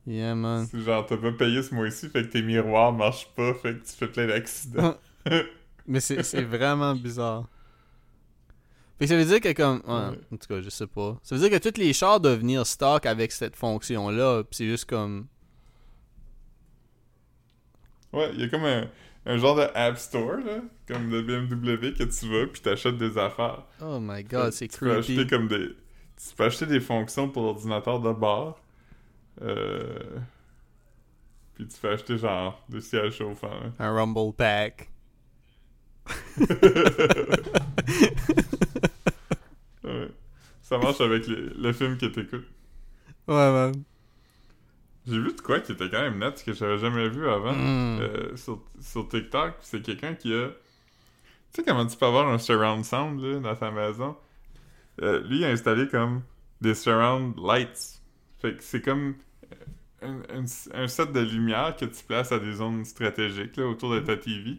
[0.07, 0.65] Yeah, man.
[0.65, 3.85] C'est genre, t'as pas payé ce mois-ci, fait que tes miroirs marchent pas, fait que
[3.85, 4.95] tu fais plein d'accidents.
[5.85, 7.47] Mais c'est c'est vraiment bizarre.
[8.97, 9.81] Fait que ça veut dire que comme...
[9.87, 10.19] Ouais, Ouais.
[10.33, 11.17] en tout cas, je sais pas.
[11.21, 14.67] Ça veut dire que tous les chars doivent venir stock avec cette fonction-là, pis c'est
[14.67, 15.27] juste comme...
[18.11, 18.89] Ouais, il y a comme un,
[19.29, 23.17] un genre de App Store, là, comme de BMW, que tu vas, puis t'achètes des
[23.17, 23.63] affaires.
[23.81, 25.29] Oh my god, c'est tu peux acheter creepy.
[25.29, 25.67] comme des...
[26.17, 28.59] Tu peux acheter des fonctions pour l'ordinateur de bord.
[29.41, 30.17] Euh...
[31.55, 33.51] Puis tu peux acheter genre des sièges chauffants.
[33.63, 33.71] hein.
[33.79, 34.89] Un Rumble Pack.
[39.83, 40.09] Ouais.
[40.61, 42.45] Ça marche avec les- le film que t'écoutes.
[43.27, 43.73] Ouais, man.
[45.09, 47.53] J'ai vu de quoi qui était quand même net, que j'avais jamais vu avant.
[47.53, 47.99] Mm.
[48.01, 50.49] euh, sur, sur TikTok, c'est quelqu'un qui a.
[50.49, 54.15] Tu sais comment tu peux avoir un surround sound là, dans ta maison?
[55.01, 56.21] Euh, lui, il a installé comme
[56.61, 58.01] des surround lights.
[58.41, 59.15] Fait que c'est comme
[60.01, 63.93] un, un- un set de lumière que tu places à des zones stratégiques là, autour
[63.93, 64.57] de ta TV.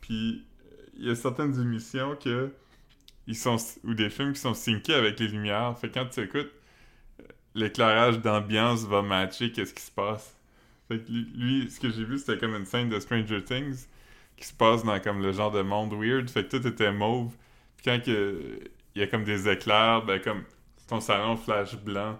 [0.00, 0.44] Puis
[0.96, 2.50] il y a certaines émissions que
[3.26, 5.76] ils sont ou des films qui sont syncés avec les lumières.
[5.78, 6.50] Fait que quand tu écoutes,
[7.58, 10.34] l'éclairage d'ambiance va matcher qu'est-ce qui se passe.
[10.88, 13.86] Fait que lui, ce que j'ai vu, c'était comme une scène de Stranger Things
[14.36, 16.30] qui se passe dans comme le genre de monde weird.
[16.30, 17.32] Fait que tout était mauve.
[17.76, 18.58] Puis quand que,
[18.94, 20.42] il y a comme des éclairs, ben comme
[20.88, 22.18] ton salon flash blanc.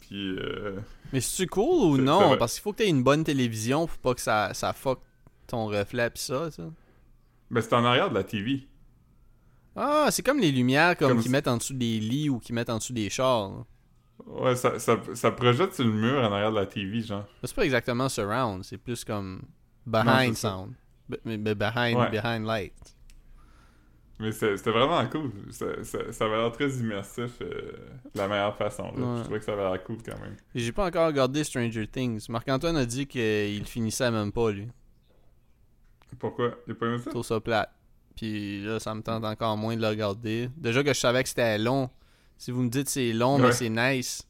[0.00, 0.78] Puis euh,
[1.12, 2.36] Mais c'est-tu cool ou non?
[2.38, 5.00] Parce qu'il faut que t'aies une bonne télévision pour pas que ça, ça fuck
[5.46, 6.64] ton reflet pis ça, ça.
[7.50, 8.66] ben c'est en arrière de la TV.
[9.76, 12.38] Ah, c'est comme les lumières comme, Comme qu'ils si- mettent en dessous des lits ou
[12.40, 13.64] qu'ils mettent en dessous des chars.
[14.28, 17.24] Ouais, ça, ça, ça projette sur le mur en arrière de la TV, genre.
[17.42, 19.42] C'est pas exactement surround, c'est plus comme
[19.86, 20.74] behind sound.
[21.24, 22.10] Mais- behind, Ouais.
[22.10, 22.74] behind light.
[24.20, 25.30] Mais c'était vraiment cool.
[25.50, 27.72] Ça, ça, ça avait l'air très immersif euh,
[28.12, 28.92] de la meilleure façon.
[28.96, 29.00] Là.
[29.06, 29.18] Ouais.
[29.18, 30.36] Je trouvais que ça avait l'air cool quand même.
[30.54, 32.26] J'ai pas encore regardé Stranger Things.
[32.28, 34.68] Marc-Antoine a dit qu'il finissait même pas, lui.
[36.18, 36.50] Pourquoi?
[36.66, 37.04] Il a pas aimé ça?
[37.06, 37.70] Je trouve ça plate.
[38.16, 40.50] Puis là, ça me tente encore moins de le regarder.
[40.56, 41.88] Déjà que je savais que c'était long.
[42.38, 44.24] Si vous me dites c'est long, mais c'est nice.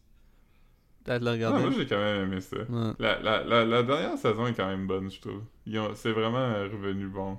[1.04, 1.60] Peut-être le regarder.
[1.62, 2.56] moi j'ai quand même aimé ça.
[2.56, 2.92] Ouais.
[2.98, 5.42] La, la, la, la dernière saison est quand même bonne, je trouve.
[5.74, 7.38] Ont- C'est vraiment revenu bon.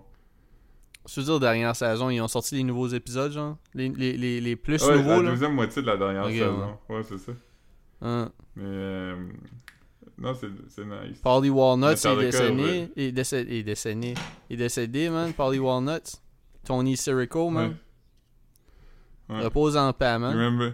[1.07, 3.57] Je veux dire, dernière saison, ils ont sorti les nouveaux épisodes, genre?
[3.73, 5.29] Les, les, les, les plus Ouais, nouveaux, la là?
[5.31, 6.77] deuxième moitié de la dernière saison.
[6.87, 7.31] Ouais, c'est ça.
[8.01, 8.31] Hein?
[8.55, 9.15] Mais euh,
[10.17, 11.17] non, c'est nice.
[11.23, 12.89] Polly Walnuts est décédé.
[12.95, 13.57] est décédé.
[13.57, 14.13] est décédé.
[14.49, 15.33] est décédé, man.
[15.33, 16.17] Polly Walnuts.
[16.63, 17.75] Tony Sirico, man.
[19.29, 19.35] Ouais.
[19.35, 19.43] Ouais.
[19.43, 20.33] Repose en paix, man.
[20.33, 20.73] Remember,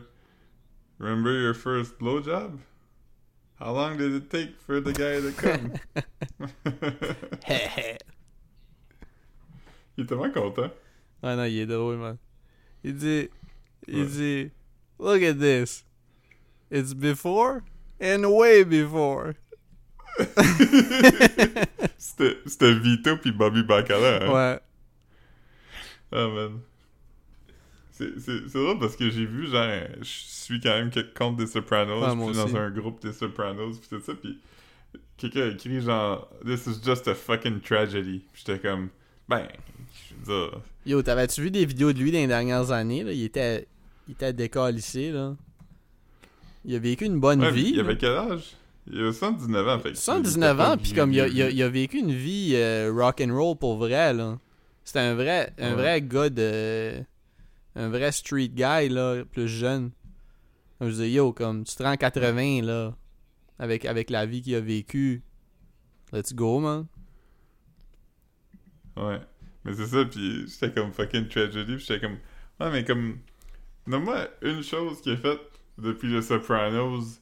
[1.00, 2.60] remember your first blowjob?
[3.60, 5.74] How long did it take for the guy to come?
[9.98, 10.72] Il est tellement content.
[11.24, 12.18] ah non, il est drôle, man.
[12.84, 13.30] Il dit...
[13.88, 14.52] Il dit...
[15.00, 15.84] Look at this.
[16.70, 17.64] It's before
[18.00, 19.34] and way before.
[21.98, 24.24] C'était Vito puis Bobby Bacala.
[24.24, 24.32] Hein?
[24.32, 24.60] Ouais.
[26.12, 26.62] Ah, man.
[27.98, 29.70] C'est drôle parce que j'ai vu, genre,
[30.02, 33.14] je suis quand même quelques comptes des Sopranos, Ouais, puis moi dans un groupe des
[33.14, 34.38] Sopranos, puis tout ça, puis
[35.18, 38.22] quelqu'un a écrit, genre, This is just a fucking tragedy.
[38.34, 38.90] Puis j'étais comme,
[39.30, 39.48] ben,
[40.10, 43.12] je veux dire, Yo, t'avais-tu vu des vidéos de lui dans les dernières années, là?
[43.14, 43.68] Il était...
[44.08, 45.34] Il était décalissé, là.
[46.64, 47.70] Il a vécu une bonne ouais, vie.
[47.70, 47.84] il là.
[47.84, 48.56] avait quel âge?
[48.92, 51.28] Il avait 119 ans, fait que 119 il était ans, pas puis comme il a,
[51.28, 54.38] il a- il a vécu une vie euh, rock and roll pour vrai là.
[54.84, 55.76] C'était un vrai un Ouais.
[55.76, 56.94] vrai gars de
[57.76, 59.92] un vrai street guy là, plus jeune.
[60.82, 62.96] Je disais yo comme tu te rends 80 là
[63.60, 65.24] avec avec la vie qu'il a vécu.
[66.12, 66.88] Let's go man.
[68.98, 69.20] Ouais.
[69.66, 72.18] Mais c'est ça, puis j'étais comme fucking tragedy, puis j'étais comme,
[72.60, 73.18] ouais, mais comme,
[73.88, 75.42] nomme-moi une chose qu'il a faite
[75.80, 77.20] depuis les Sopranos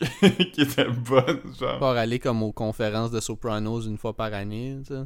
[0.52, 1.78] qui était bonne, genre.
[1.78, 5.02] Pas aller comme aux conférences de Sopranos une fois par année, tu sais.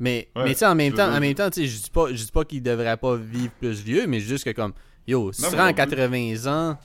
[0.00, 2.24] Mais, Ouais, mais tu sais, en même temps, en même temps, je dis pas, je
[2.24, 4.72] dis pas qu'il devrait pas vivre plus vieux, mais juste que comme,
[5.06, 5.74] yo, si tu rends non plus.
[5.96, 6.78] 80 ans,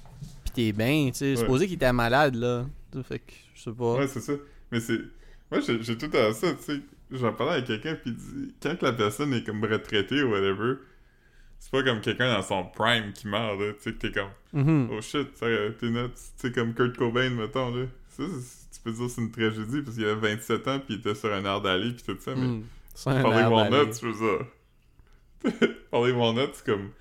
[0.45, 2.65] pis t'es bien, tu sais, supposé qu'il était malade, là.
[3.07, 3.93] Fait que, je sais pas.
[3.95, 4.33] Ouais, c'est ça.
[4.71, 4.99] Mais c'est.
[5.51, 6.79] Moi, j'ai tout à ça, tu sais.
[7.11, 10.73] J'en parlais avec quelqu'un, puis il dit, quand la personne est comme retraitée ou whatever,
[11.59, 13.71] c'est pas comme quelqu'un dans son prime qui meurt, là.
[13.73, 14.89] Tu sais, que t'es comme, Mhm.
[14.91, 16.09] oh shit, t'es nuts.
[16.09, 17.85] Tu sais, comme Kurt Cobain, mettons, là.
[18.09, 21.15] Ça, tu peux dire c'est une tragédie, parce qu'il avait 27 ans, puis il était
[21.15, 22.41] sur un air d'aller, puis tout ça, mais.
[22.45, 22.63] Mm.
[22.63, 22.63] Un
[23.03, 23.91] Parler d'aller.
[23.93, 25.69] je veux dire.
[25.91, 26.91] Parler Walnuts, c'est comme.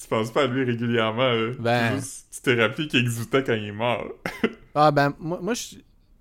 [0.00, 1.52] Tu penses pas à lui régulièrement.
[1.58, 1.96] Ben.
[1.96, 4.12] Juste- tu t'es rappelé qu'il exultait quand il est mort.
[4.78, 5.76] Ah, ben, moi, moi je,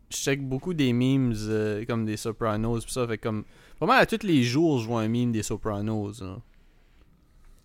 [0.09, 3.43] check beaucoup des memes euh, comme des Sopranos, pis ça, fait comme,
[3.79, 6.21] pas mal à tous les jours, je vois un meme des Sopranos.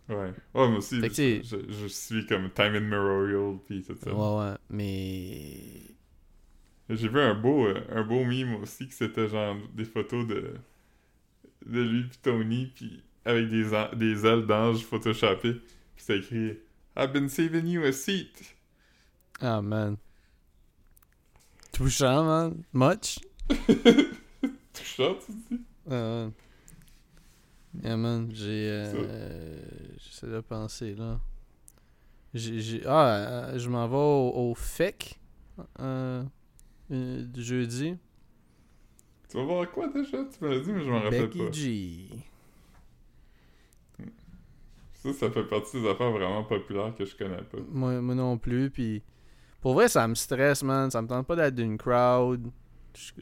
[0.09, 0.17] Ouais.
[0.17, 0.33] Ouais,
[0.69, 4.13] moi aussi, je, suis comme Time in Memorial, pis tout ça.
[4.13, 5.95] Ouais, ouais, mais...
[6.89, 10.55] J'ai vu un beau, euh, un beau meme aussi, que c'était genre des photos de,
[11.67, 13.65] de lui pis Tony, pis avec des,
[13.97, 15.55] des ailes d'ange photoshopées.
[15.55, 15.63] Pis
[15.97, 16.59] c'était écrit
[16.97, 18.57] «I've been saving you a seat
[19.41, 19.97] Ah, man.
[21.73, 22.65] Touchant, man?
[22.73, 23.19] Much.».
[24.73, 25.61] Touchant, tu dis?
[25.91, 26.29] Ah.
[27.83, 28.69] Yeah, man, j'ai...
[28.69, 29.57] Euh,
[29.99, 31.21] J'essaie de penser, là.
[32.35, 32.83] J'ai...
[32.87, 35.21] Ah, euh, je m'en vais au, au FEC
[35.81, 36.23] euh,
[36.89, 37.97] du jeudi.
[39.31, 40.19] Tu vas voir quoi déjà?
[40.25, 41.53] Tu m'as dit, mais je m'en rappelle Becky pas.
[41.53, 42.09] G.
[44.95, 47.59] Ça, ça fait partie des affaires vraiment populaires que je connais pas.
[47.71, 49.03] Moi, moi non plus, puis...
[49.61, 50.91] Pour vrai, ça me stresse, man.
[50.91, 52.51] Ça me tente pas d'être d'une crowd.
[52.97, 53.13] Je,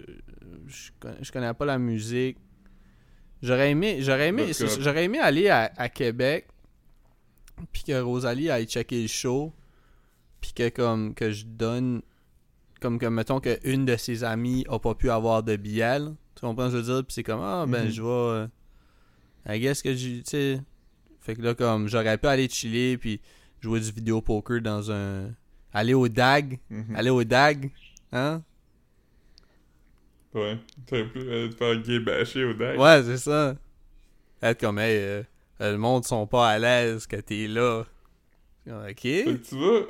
[0.67, 2.39] je, connais- je connais pas la musique.
[3.43, 4.51] J'aurais aimé, j'aurais aimé,
[4.81, 6.49] j'aurais aimé aller à, à Québec,
[7.71, 9.53] puis que Rosalie aille checker le show,
[10.41, 12.03] puis que comme que je donne,
[12.81, 16.11] comme que mettons que une de ses amies a pas pu avoir de billet, là.
[16.35, 17.91] tu comprends ce que je veux dire, puis c'est comme ah ben Mhm.
[17.91, 18.47] je vais, euh,
[19.49, 20.61] I guess que j'ai, tu sais,
[21.21, 23.21] fait que là comme j'aurais pu aller chiller puis
[23.61, 25.31] jouer du vidéo poker dans un,
[25.73, 26.95] aller au DAG, Mhm.
[26.97, 27.71] aller au DAG,
[28.13, 28.43] hein?
[30.35, 30.59] Ouais.
[30.87, 32.79] T'aurais pu euh, te faire gay bâcher au deck.
[32.79, 33.57] Ouais, c'est ça.
[34.43, 35.23] Être comme, hey, euh,
[35.61, 37.85] le monde sont pas à l'aise que t'es là.
[38.69, 39.01] Ok.
[39.01, 39.87] Fait que tu vas.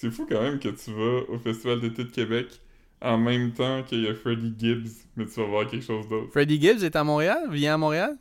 [0.00, 2.60] C'est fou quand même que tu vas au Festival d'été de Québec
[3.00, 6.30] en même temps qu'il y a Freddie Gibbs, mais tu vas voir quelque chose d'autre.
[6.30, 7.48] Freddie Gibbs est à Montréal?
[7.50, 8.16] Vient à Montréal?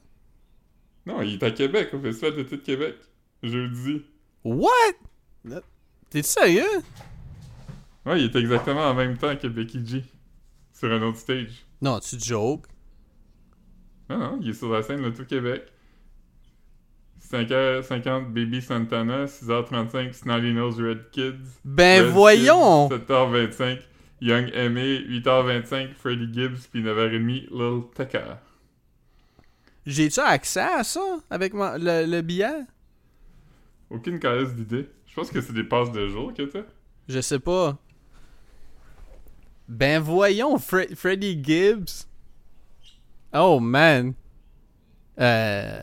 [1.05, 2.95] Non, il est à Québec, au Festival d'été de Québec.
[3.43, 4.01] Jeudi.
[4.43, 4.95] What?
[6.09, 6.63] T'es sérieux?
[8.07, 10.03] Ouais, il est exactement en même temps que Becky G.
[10.73, 11.63] Sur un autre stage.
[11.79, 12.65] Non, tu joke.
[14.09, 15.71] Non, non, il est sur la scène de tout Québec.
[17.31, 19.25] 5h50, Baby Santana.
[19.25, 21.59] 6h35, Snotty Nose Red Kids.
[21.65, 22.89] Ben Red voyons!
[22.89, 23.79] Kids, 7h25,
[24.21, 24.99] Young Aimé.
[25.09, 26.67] 8h25, Freddie Gibbs.
[26.71, 28.41] Puis 9h30, Lil Tecca.
[29.85, 32.61] J'ai-tu accès à ça avec ma- le, le billet?
[33.89, 34.89] Aucune caresse d'idée.
[35.05, 36.63] Je pense que c'est des passes de jour que t'as.
[37.07, 37.77] Je sais pas.
[39.67, 42.05] Ben voyons, Fre- Freddie Gibbs.
[43.33, 44.13] Oh man.
[45.19, 45.81] Euh.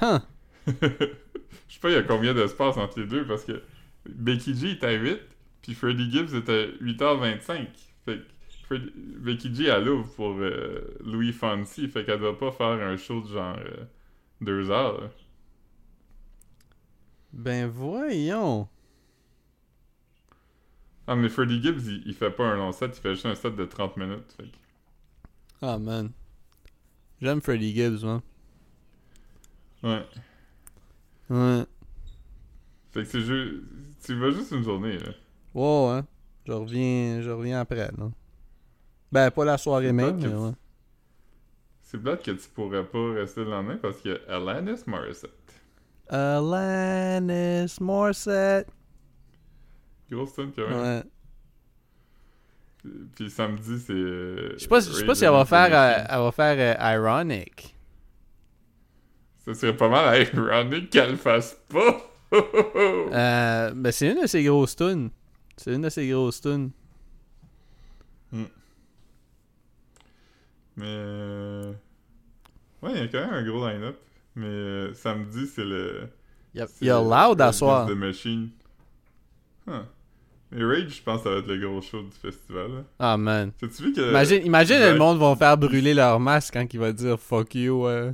[0.00, 0.18] Huh.
[0.66, 3.62] Je sais pas, il y a combien d'espace entre les deux parce que
[4.08, 5.18] Becky G est à 8,
[5.62, 7.66] puis Freddie Gibbs est à 8h25.
[8.04, 8.20] Fait
[8.68, 8.74] que
[9.18, 13.20] Becky G, elle ouvre pour euh, Louis Fonsi, fait qu'elle doit pas faire un show
[13.22, 13.58] de genre
[14.40, 15.00] 2 heures.
[15.00, 15.10] là.
[17.32, 18.68] Ben voyons.
[21.06, 23.34] Ah, mais Freddie Gibbs, il, il fait pas un long set, il fait juste un
[23.34, 24.32] set de 30 minutes.
[24.36, 24.56] Fait que-
[25.60, 26.10] Ah man.
[27.20, 28.20] J'aime Freddie Gibbs, man.
[29.84, 30.04] Ouais.
[31.30, 31.64] Ouais.
[32.92, 33.62] Fait que c'est juste.
[34.04, 35.10] Tu vas juste une journée, là.
[35.54, 36.06] Wow, hein.
[36.46, 38.10] Je reviens, je reviens après, là.
[39.12, 40.52] Ben, pas la soirée même, mais que ouais.
[41.82, 45.30] C'est plate que tu pourrais pas rester le lendemain parce a Alanis Morissette.
[46.08, 48.68] Alanis Morissette.
[50.10, 50.80] Grosse tune quand même.
[50.80, 51.02] Ouais.
[53.14, 53.92] Puis samedi, c'est.
[53.92, 56.56] euh, Je sais pas, je sais pas si elle va faire, euh, elle va faire
[56.78, 57.73] euh, Ironic.
[59.44, 62.10] Ça serait pas mal ironique qu'elle le fasse pas.
[62.32, 65.10] Euh, ben, c'est une de ses grosses tunes.
[65.56, 66.70] C'est une de ses grosses tunes.
[70.76, 70.84] Mais.
[70.86, 71.72] euh,
[72.82, 73.96] Ouais, il y a quand même un gros line-up.
[74.36, 76.08] Mais euh, samedi, c'est le.
[76.54, 77.86] Il y a, c'est il y a le Loud à soir.
[77.86, 78.50] The Machine.
[79.66, 79.72] Huh.
[80.50, 82.70] Mais Rage, je pense que ça va être le gros show du festival.
[82.72, 82.82] là.
[82.98, 83.52] Ah, man.
[83.58, 84.08] T'as-tu vu que.
[84.10, 87.86] Imagine, imagine le monde va faire brûler leur masque quand il va dire fuck you.
[87.86, 88.12] euh.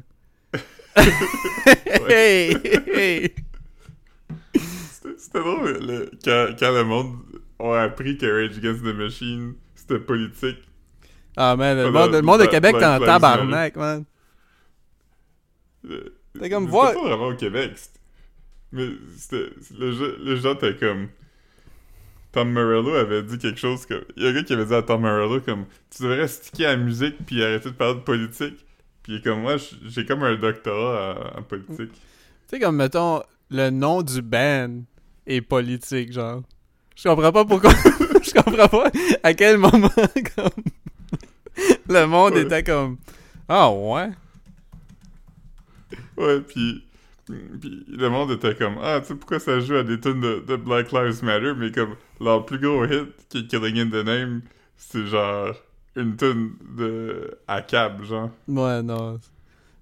[2.08, 2.56] Hey,
[2.94, 3.34] hey.
[4.54, 7.16] C'était c'était drôle le- quand, quand le monde
[7.58, 10.58] a appris que Rage Against the Machine c'était politique.
[11.36, 14.04] Ah, man, le monde, de- le monde de Québec est en tabarnak, man.
[15.84, 17.72] C'est comme c'était voir- pas vraiment au Québec.
[17.74, 17.98] c'était-
[18.72, 19.50] Mais c'était.
[19.78, 21.08] Le, jeu- le était comme.
[22.32, 24.04] Tom Morello avait dit quelque chose comme.
[24.16, 26.66] Il y a un gars qui avait dit à Tom Morello comme Tu devrais sticker
[26.66, 28.64] à la musique puis arrêter de parler de politique.
[29.10, 29.56] Puis comme moi,
[29.86, 31.90] j'ai comme un doctorat en, en politique.
[31.92, 31.98] Tu
[32.46, 34.82] sais, comme, mettons, le nom du band
[35.26, 36.42] est politique, genre.
[36.94, 37.72] Je comprends pas pourquoi.
[38.22, 38.90] je comprends pas
[39.24, 39.90] à quel moment,
[40.36, 40.62] comme.
[41.88, 42.42] le monde Ouais.
[42.42, 42.98] était comme.
[43.48, 44.10] Ah, ouais.
[46.16, 46.84] Ouais, puis.
[47.26, 50.44] Puis le monde était comme Ah, tu sais pourquoi ça joue à des tunes de,
[50.46, 54.04] de Black Lives Matter, mais comme leur plus gros hit, qui est Killing in the
[54.04, 54.42] Name,
[54.76, 55.54] c'est genre
[55.96, 57.38] une tune de.
[57.48, 58.30] à cab, genre.
[58.48, 59.18] Ouais, non.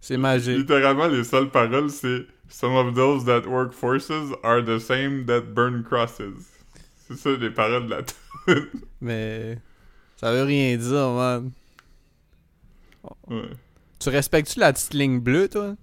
[0.00, 0.58] C'est magique.
[0.58, 4.10] Littéralement, les seules paroles, c'est Some of those that work forces
[4.42, 6.22] are the same that burn crosses.
[7.06, 8.66] C'est ça les paroles de la tune.
[9.02, 9.58] Mais.
[10.16, 11.50] Ça veut rien dire, man.
[13.28, 13.50] ouais.
[13.98, 15.74] Tu respectes-tu la petite ligne bleue, toi?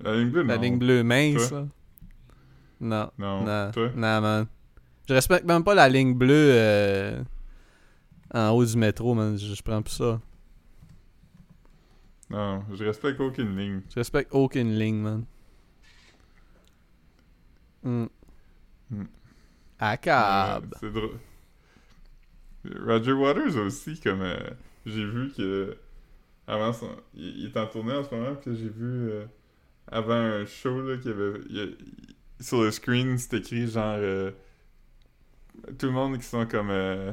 [0.00, 0.62] La ligne bleue, La non.
[0.62, 1.58] ligne bleue mince, Toi?
[1.60, 1.66] là?
[2.80, 3.10] Non.
[3.18, 3.44] Non.
[3.44, 3.70] Non.
[3.72, 3.88] Toi?
[3.96, 4.46] Non, man.
[5.08, 7.22] Je respecte même pas la ligne bleue euh,
[8.32, 9.36] en haut du métro, man.
[9.38, 10.20] Je, je prends plus ça.
[12.30, 13.82] Non, je respecte aucune ligne.
[13.90, 15.24] Je respecte aucune ligne, man.
[20.00, 20.64] Cab.
[20.64, 21.18] Ouais, c'est drôle.
[22.86, 24.36] Roger Waters aussi, comme euh,
[24.86, 25.76] j'ai vu que
[26.46, 29.26] avant son, il, il est en tournée en ce moment, puis j'ai vu euh,
[29.88, 33.96] avant un show là qu'il y avait il il- sur le screen c'était écrit genre
[33.98, 34.32] euh,
[35.78, 37.12] tout le monde qui sont comme euh,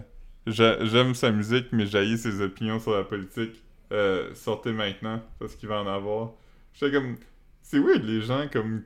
[0.50, 5.68] j'aime sa musique mais j'haïs ses opinions sur la politique euh, sortez maintenant parce qu'il
[5.68, 6.32] va en avoir.
[6.74, 7.16] J'étais comme
[7.62, 8.84] c'est weird les gens comme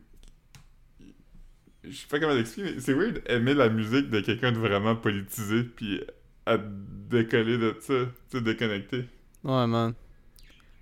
[1.84, 4.96] je sais pas comment l'expliquer, mais c'est weird aimer la musique de quelqu'un de vraiment
[4.96, 6.02] politisé, puis
[6.46, 7.94] à décoller de ça,
[8.32, 9.06] tu déconnecter.
[9.44, 9.94] Ouais, man.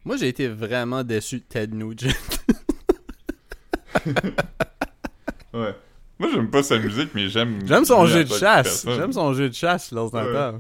[0.06, 2.14] Moi, j'ai été vraiment déçu de Ted Nugent.
[5.54, 5.76] Ouais.
[6.18, 7.60] Moi, j'aime pas sa musique, mais j'aime.
[7.68, 8.86] J'aime son jeu de chasse.
[8.88, 10.60] J'aime son jeu de chasse, là, Ouais.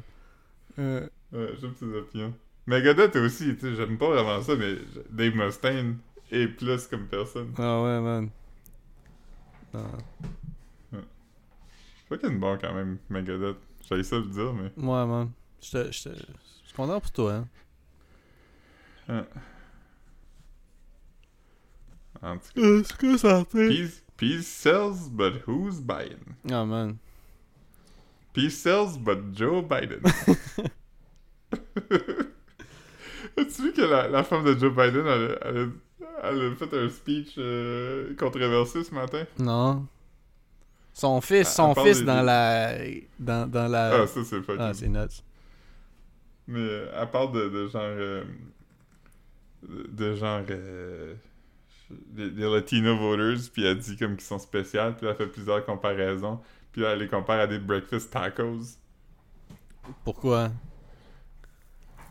[1.31, 2.33] Ouais, j'aime ses opinions.
[2.67, 4.75] Megadeth aussi, tu sais, j'aime pas vraiment ça, mais
[5.09, 5.97] Dave Mustaine
[6.31, 7.53] est plus comme personne.
[7.57, 8.29] Ah ouais, man.
[9.73, 9.79] Ah.
[10.93, 10.97] Je
[12.05, 13.57] crois qu'il est bon quand même, Megadeth.
[13.87, 14.71] J'allais ça le dire, mais.
[14.77, 15.31] Ouais, man.
[15.61, 16.11] Je suis
[16.75, 17.45] content pour toi,
[19.07, 19.25] hein.
[22.21, 23.43] En tout cas.
[23.45, 26.35] Peace, peace sells, but who's buying?
[26.51, 26.97] Ah, man.
[28.33, 30.01] Peace sells, but Joe Biden.
[33.37, 36.55] As-tu vu que la, la femme de Joe Biden, elle, a- elle, a- elle a
[36.55, 39.23] fait un speech euh, controversé ce matin?
[39.39, 39.85] Non.
[40.93, 42.75] Son fils, Elle- son fils dans la...
[43.19, 44.01] Dans, dans la...
[44.03, 44.57] Ah, ça c'est fucking.
[44.61, 45.23] Ah, c'est nuts.
[46.47, 47.81] Mais euh, elle parle de, de genre.
[47.83, 48.23] euh,
[49.63, 50.41] de genre.
[51.89, 56.39] des, Latino voters, puis elle dit comme qu'ils sont spéciaux, puis elle fait plusieurs comparaisons,
[56.71, 58.77] puis elle les compare à des breakfast tacos.
[60.03, 60.51] Pourquoi?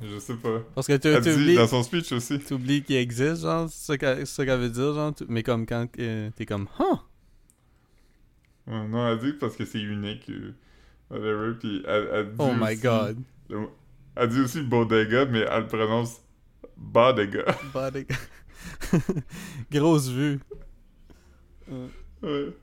[0.03, 0.61] Je sais pas.
[0.75, 2.39] Parce que tu oublies, dans son speech aussi.
[2.39, 6.31] t'oublies qu'il existe, genre, c'est ça qu'elle veut dire, genre, tu- mais comme quand euh,
[6.35, 6.97] t'es comme, huh?
[8.67, 10.29] Ouais, non, elle dit parce que c'est unique.
[10.31, 10.55] euh,
[11.11, 11.55] whatever.
[11.59, 13.19] Puis elle, elle dit Oh my aussi god.
[13.49, 13.69] le-
[14.17, 16.21] elle dit aussi bodega, mais elle le prononce
[16.77, 17.45] bodega.
[17.75, 18.07] Body-
[19.71, 20.41] Grosse vue.
[22.23, 22.55] ouais.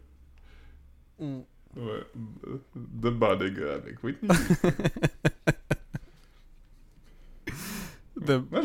[1.19, 1.41] Mm.
[1.77, 2.03] Ouais.
[2.75, 4.29] De bodega avec Whitney.
[8.19, 8.61] De- Moi,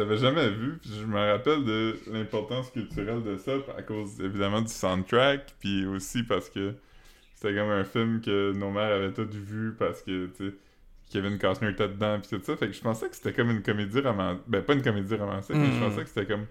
[0.00, 4.60] l'avais jamais vu, puis je me rappelle de l'importance culturelle de ça à cause évidemment
[4.62, 6.74] du soundtrack, puis aussi parce que
[7.36, 10.54] c'était comme un film que nos mères avaient toutes vu parce que, tu sais,
[11.08, 12.56] Kevin Costner était dedans, puis tout ça.
[12.56, 14.42] Fait que je pensais que c'était comme une comédie romantique.
[14.48, 15.80] Ben, pas une comédie romantique, mais je Mm.
[15.88, 16.46] pensais que c'était comme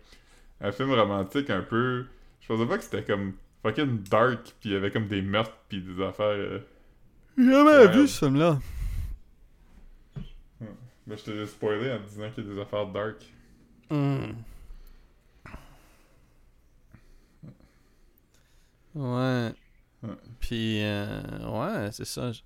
[0.61, 2.05] un film romantique un peu.
[2.39, 3.33] Je pensais pas que c'était comme
[3.65, 6.25] fucking dark, puis il y avait comme des meurtres, puis des affaires.
[6.27, 6.59] euh,
[7.37, 7.91] J'ai jamais Ouais.
[7.91, 8.59] vu ce film-là.
[11.07, 13.17] Ben, je t'ai spoilé en te disant qu'il y a des affaires dark.
[13.89, 14.31] Hmm.
[18.95, 19.51] Ouais.
[20.03, 20.09] Ouais.
[20.39, 22.31] Puis, euh, ouais, c'est ça.
[22.31, 22.41] Je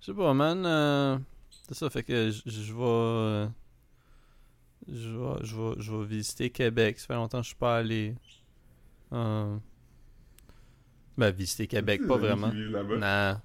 [0.00, 0.64] sais pas, man.
[0.66, 1.18] euh,
[1.66, 2.82] c'est ça, fait que je je vais.
[2.82, 3.48] euh,
[4.88, 6.98] Je vais, je, vais, je vais visiter Québec.
[7.00, 8.14] Ça fait longtemps que je suis pas allé.
[9.12, 9.56] Euh,
[11.18, 12.52] ben, visiter Québec, pas vraiment.
[12.52, 13.40] Non.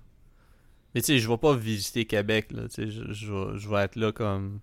[0.93, 2.67] Mais tu sais, je vais pas visiter Québec, là.
[2.67, 4.59] Tu sais, je, je, vais- je vais être là comme.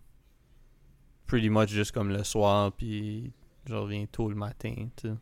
[1.26, 3.32] Pretty much juste comme le soir, puis
[3.66, 5.14] je reviens tôt le matin, tu sais.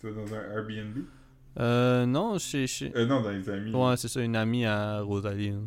[0.00, 1.04] Tu dans un Airbnb?
[1.60, 2.66] Euh, non, chez.
[2.66, 2.92] chez...
[2.96, 3.72] Euh, non, dans les amis.
[3.72, 5.50] Ouais, c'est ça, une amie à Rosalie.
[5.50, 5.58] là.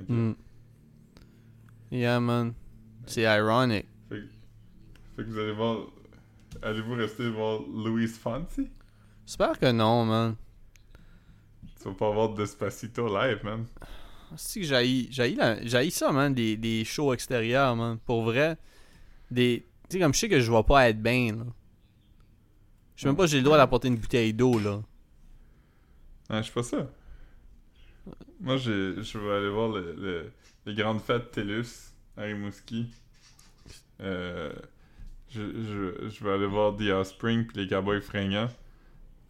[0.00, 0.08] Ok.
[0.08, 0.32] Mm.
[1.92, 2.54] Yeah, man.
[3.06, 3.86] C'est ironic.
[4.08, 4.26] Fait, que-
[5.16, 5.86] fait que vous allez voir.
[6.62, 8.68] Allez-vous rester voir Louis Fonsi?
[9.26, 10.36] J'espère que non, man.
[11.80, 13.66] Tu vas pas voir Despacito live, man.
[14.36, 17.98] C'est que j'haïs, ça, man, des, des shows extérieurs, man.
[18.04, 18.56] Pour vrai,
[19.30, 19.66] des...
[19.88, 21.44] Tu sais, comme je sais que je vais pas être bien, là.
[22.96, 24.80] Je sais même pas si j'ai le droit d'apporter une bouteille d'eau, là.
[26.28, 26.88] Ah, je sais pas ça.
[28.40, 30.32] Moi, j'ai- je vais aller voir le, le-
[30.66, 32.90] les grandes fêtes TELUS à Rimouski.
[34.00, 34.52] Euh,
[35.34, 38.50] je, je, vais aller voir The Offspring puis les Cowboys fringants.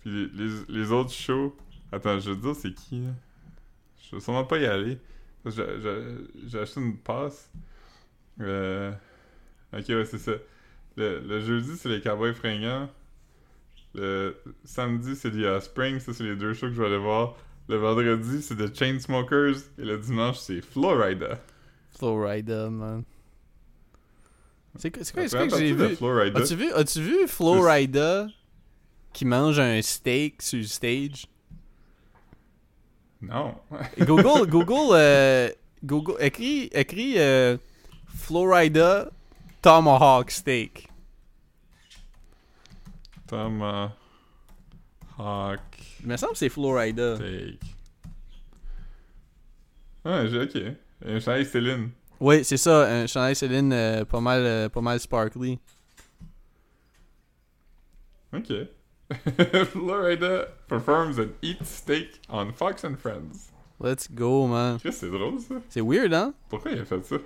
[0.01, 1.57] Puis les, les, autres shows...
[1.91, 3.05] Attends, je veux dire, c'est qui?
[4.03, 4.99] Je vais sûrement pas y aller.
[5.47, 7.51] J'ai- acheté une passe.
[8.41, 8.93] Euh...
[9.73, 10.33] Ok, ouais, c'est ça.
[10.97, 12.89] Le, le jeudi, c'est les Cowboys fringants.
[13.95, 16.01] Le samedi, c'est The Offspring.
[16.01, 17.37] Ça, c'est les deux shows que je vais aller voir.
[17.69, 19.57] Le vendredi, c'est The Chainsmokers.
[19.79, 21.41] Et le dimanche, c'est Florida.
[21.97, 23.05] Florida, man.
[24.77, 25.97] C'est quoi, c'est quoi, quoi que j'ai vu?
[26.35, 28.27] As-tu vu, as-tu vu Florida
[29.13, 31.27] qui mange un steak sur le stage?
[33.21, 33.55] Non.
[34.01, 35.49] Google, Google, euh,
[35.85, 37.57] Google, écris, écris euh,
[38.09, 39.11] Florida
[39.63, 40.89] Tomahawk Steak.
[43.27, 43.95] Tomahawk
[46.01, 47.17] Il me semble que c'est Florida.
[47.17, 47.61] steak.
[50.05, 50.77] Ouais, j'ai ok.
[51.07, 51.91] Un chandail Céline.
[52.21, 55.59] Oui, c'est ça, un chandail Céline euh, pas mal, euh, pas mal sparkly.
[58.33, 58.53] Ok.
[59.67, 63.51] Florida performs an eat steak on Fox and Friends.
[63.81, 64.79] Let's go, man.
[64.79, 65.57] C'est drôle ça.
[65.69, 66.33] C'est weird, hein?
[66.49, 67.17] Pourquoi il a fait ça?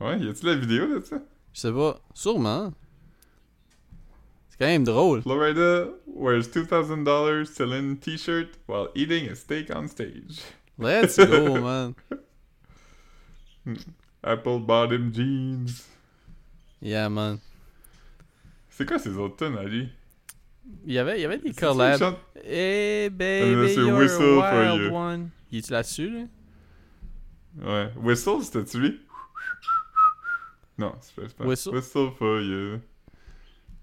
[0.00, 1.18] Ouais, y a-tu la vidéo de ça?
[1.52, 2.00] Je sais pas.
[2.14, 2.72] Sûrement.
[4.48, 5.22] C'est quand même drôle.
[5.22, 10.40] Florida wears $2,000 Celine t-shirt while eating a steak on stage.
[10.78, 11.94] Let's go, man.
[14.22, 15.66] Apple bottom jeans.
[16.80, 17.38] Yeah, man.
[18.70, 19.88] C'est quoi ces autres tunes à lui?
[20.86, 22.00] Il y avait, il y avait des collabs.
[22.44, 24.94] Hey, Euh, baby, you're Whistle a wild You.
[24.96, 25.30] one.
[25.50, 26.24] Il est-tu là-dessus, là?
[27.62, 27.92] Ouais.
[27.96, 29.00] Whistle, c'était-tu lui?
[30.78, 31.44] Non, c'est pas.
[31.44, 31.74] Whistle?
[31.74, 32.80] Whistle for you.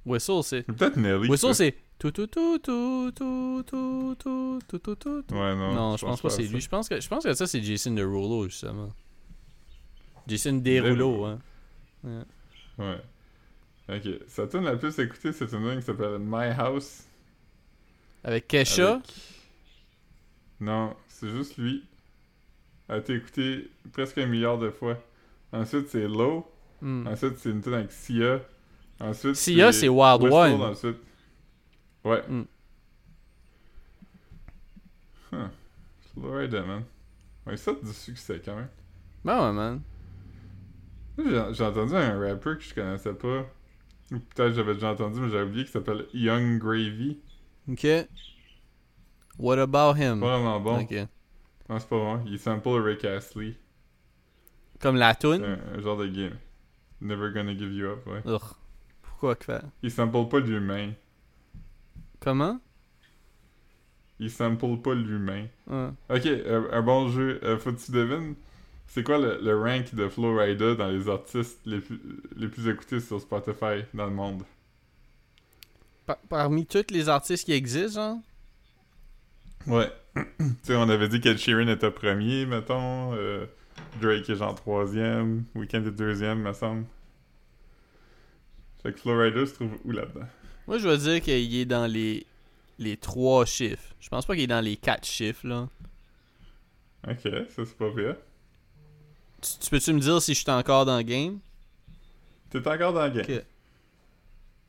[0.06, 0.64] Whistle, c'est...
[0.64, 1.30] Peut-être Nelly.
[1.30, 1.76] Whistle, c'est...
[2.00, 5.24] Tout, tout, tout, tout, tout, tout, tout, tout, tout, tout.
[5.32, 5.74] Ouais, non.
[5.74, 6.62] Non, je pense pas c'est lui.
[6.62, 8.90] Je pense que, je pense que ça, c'est Jason Derulo, justement.
[10.30, 11.39] Jason Derulo, hein.
[12.77, 13.01] Ouais.
[13.89, 14.07] Ok.
[14.27, 17.03] Sa tune la plus écoutée, c'est une tune qui s'appelle My House.
[18.23, 18.93] Avec Kesha?
[18.95, 19.13] avec-
[20.59, 21.84] Non, c'est juste lui.
[22.88, 24.97] A été écouté presque un milliard de fois.
[25.51, 26.45] Ensuite, c'est Low.
[26.82, 27.07] Hmm.
[27.07, 28.41] Ensuite, c'est une tune avec Sia.
[28.99, 30.61] Ensuite, Sia, c'est Wild Whistle, One.
[30.61, 30.97] Ensuite.
[32.03, 32.23] Ouais.
[32.27, 32.43] Mm.
[35.32, 35.49] Huh.
[36.13, 36.84] Florida, man.
[37.45, 38.69] Ouais, ça du succès quand même.
[39.23, 39.82] Ben ouais, man.
[41.51, 43.45] J'ai entendu un rapper que je connaissais pas.
[44.11, 47.20] Ou peut-être j'avais déjà entendu, mais j'avais oublié qui s'appelle Young Gravy.
[47.70, 47.86] OK.
[49.38, 50.20] What about him?
[50.20, 50.82] Pas vraiment bon.
[50.82, 50.91] OK.
[51.70, 52.24] Non, c'est pas bon.
[52.26, 53.55] Il sample Rick Astley.
[54.80, 55.43] Comme la tune.
[55.43, 56.38] un, un genre de game.
[57.01, 58.22] Never Gonna Give You Up, ouais.
[59.01, 59.63] Pourquoi que faire?
[59.84, 60.93] Il sample pas l'humain.
[62.20, 62.59] Comment?
[64.20, 65.45] Il sample pas l'humain.
[66.09, 66.26] Ok,
[66.72, 67.39] un bon jeu.
[67.43, 68.36] Euh, faut que tu devines,
[68.90, 72.00] c'est quoi le, le rank de Flowrider dans les artistes les plus,
[72.36, 74.44] les plus écoutés sur Spotify dans le monde?
[76.06, 78.18] Par- parmi tous les artistes qui existent, genre?
[79.68, 79.92] Ouais.
[80.16, 83.14] tu sais, on avait dit qu'Ed Sheeran était premier, mettons.
[83.14, 83.46] euh,
[84.02, 85.46] Drake est genre troisième.
[85.56, 86.86] Weekend est deuxième, me semble.
[88.82, 90.26] Fait que Flowrider se trouve où là-dedans?
[90.68, 92.26] Moi, je veux dire qu'il est dans les,
[92.80, 93.94] les trois chiffres.
[94.00, 95.68] Je pense pas qu'il est dans les quatre chiffres, là.
[97.08, 98.16] Ok, ça c'est pas pire.
[99.42, 101.40] Tu, tu peux-tu me dire si je suis encore dans le game?
[102.50, 103.42] T'es encore dans le game.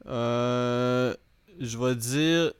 [0.06, 1.14] Euh,
[1.58, 2.52] je vais dire.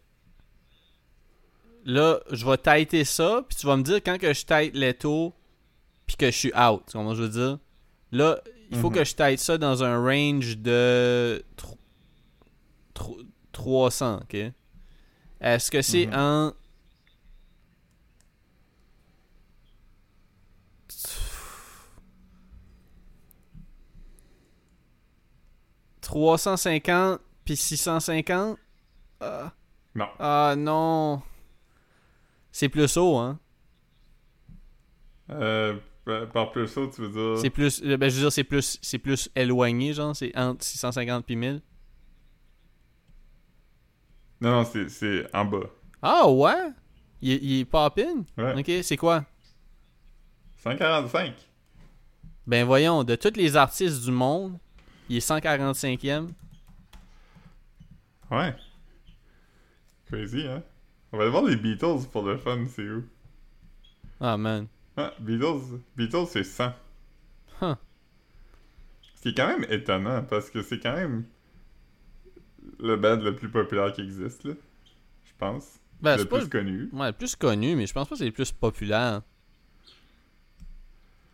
[1.86, 5.32] Là, je vais tighter ça, puis tu vas me dire quand que je tight Leto,
[6.06, 6.82] puis que je suis out.
[6.86, 7.58] Tu comprends ce que je veux dire?
[8.12, 8.38] Là,
[8.70, 8.96] il faut Mhm.
[8.96, 11.78] que je tight ça dans un range de tro-
[12.92, 13.18] tro-
[13.52, 14.52] 300, ok?
[15.40, 16.14] Est-ce que c'est Mhm.
[16.14, 16.52] en.
[26.14, 28.58] «350 puis 650?
[29.20, 29.52] Ah.
[29.94, 30.06] Non.
[30.18, 31.22] Ah non.
[32.50, 33.38] C'est plus haut, hein?
[35.30, 35.76] Euh,
[36.32, 37.40] par- plus ça, tu veux dire?
[37.40, 37.80] C'est plus.
[37.84, 40.16] euh, Ben, je veux dire, c'est plus, c'est plus éloigné, genre.
[40.16, 41.62] C'est entre 650 puis 1000.
[44.40, 45.70] Non, non, c'est- c'est en bas.
[46.02, 46.70] Ah ouais?
[47.22, 48.24] Il, est- il est pop-in?
[48.36, 48.58] Ouais.
[48.58, 49.24] Ok, c'est quoi?
[50.56, 51.34] 145.
[52.48, 54.58] Ben voyons, de tous les artistes du monde,
[55.10, 56.28] il est 145e.
[58.30, 58.54] Ouais.
[60.06, 60.62] Crazy, hein?
[61.12, 63.04] On va aller voir les Beatles pour le fun, c'est où?
[64.20, 64.68] Ah man.
[64.96, 66.72] Ah, Beatles, Beatles c'est 100.
[67.60, 67.74] Huh.
[69.16, 71.24] Ce qui est quand même étonnant, parce que c'est quand même
[72.78, 74.54] le band le plus populaire qui existe, là.
[75.24, 75.80] Je pense.
[76.00, 76.88] Ben, le plus connu.
[76.92, 79.22] Ouais, le plus connu, mais je pense pas que c'est le plus populaire.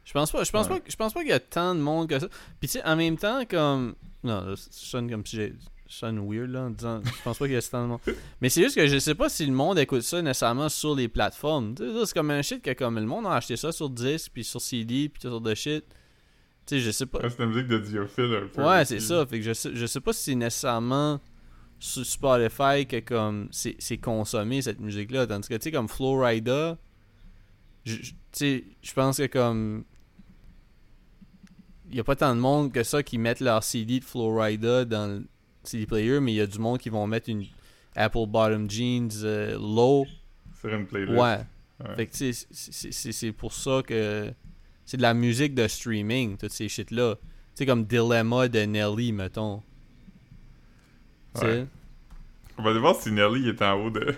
[0.07, 0.79] Je pense pas, je pense Ouais.
[0.81, 2.29] pas, je pense pas qu'il y a tant de monde que ça.
[2.61, 3.95] Puis tu sais, en même temps, comme,
[4.25, 5.51] non, là, ça sonne comme si j'ai,
[5.89, 8.01] ça sonne weird là, en disant, je pense pas qu'il y a tant de monde.
[8.41, 11.09] Mais c'est juste que je sais pas si le monde écoute ça nécessairement sur les
[11.09, 11.75] plateformes.
[11.75, 13.91] Tu sais, là, c'est comme un shit que comme le monde a acheté ça sur
[13.91, 15.85] disque, puis sur CD, puis tout sortes de shit.
[16.67, 17.19] Tu sais, je sais pas.
[17.19, 18.65] Ouais, c'est la musique de Diophile un peu.
[18.65, 19.27] Ouais, c'est ça.
[19.27, 21.21] Fait que je sais, je sais pas si c'est nécessairement
[21.79, 25.27] sur Spotify que comme c'est consommé cette musique-là.
[25.27, 26.75] Tandis que tu sais, comme Flowrider,
[27.85, 29.85] je- je- tu sais, je pense que comme.
[31.91, 34.85] Il y a pas tant de monde que ça qui mettent leur CD de Flowrider
[34.87, 35.25] dans le
[35.63, 37.45] CD player, mais il y a du monde qui vont mettre une
[37.95, 40.05] Apple Bottom Jeans euh, low.
[40.61, 41.13] Sur une playlist.
[41.19, 41.39] Ouais.
[41.81, 41.95] Ouais.
[41.97, 44.33] Fait que tu sais, c'est- pour ça que
[44.85, 47.17] c'est de la musique de streaming, toutes ces shit-là.
[47.17, 47.21] Tu
[47.55, 49.63] sais, comme Dilemma de Nelly, mettons.
[51.43, 51.67] Ouais.
[52.59, 54.15] On va voir si Nelly est en haut de,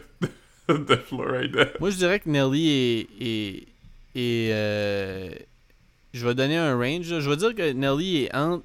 [0.69, 1.66] de Florida.
[1.81, 3.09] Moi, je dirais que Nelly est.
[3.21, 3.66] est,
[4.14, 5.31] est, euh,
[6.13, 7.11] je vais donner un range.
[7.11, 7.21] là.
[7.21, 8.65] Je vais dire que Nelly est entre,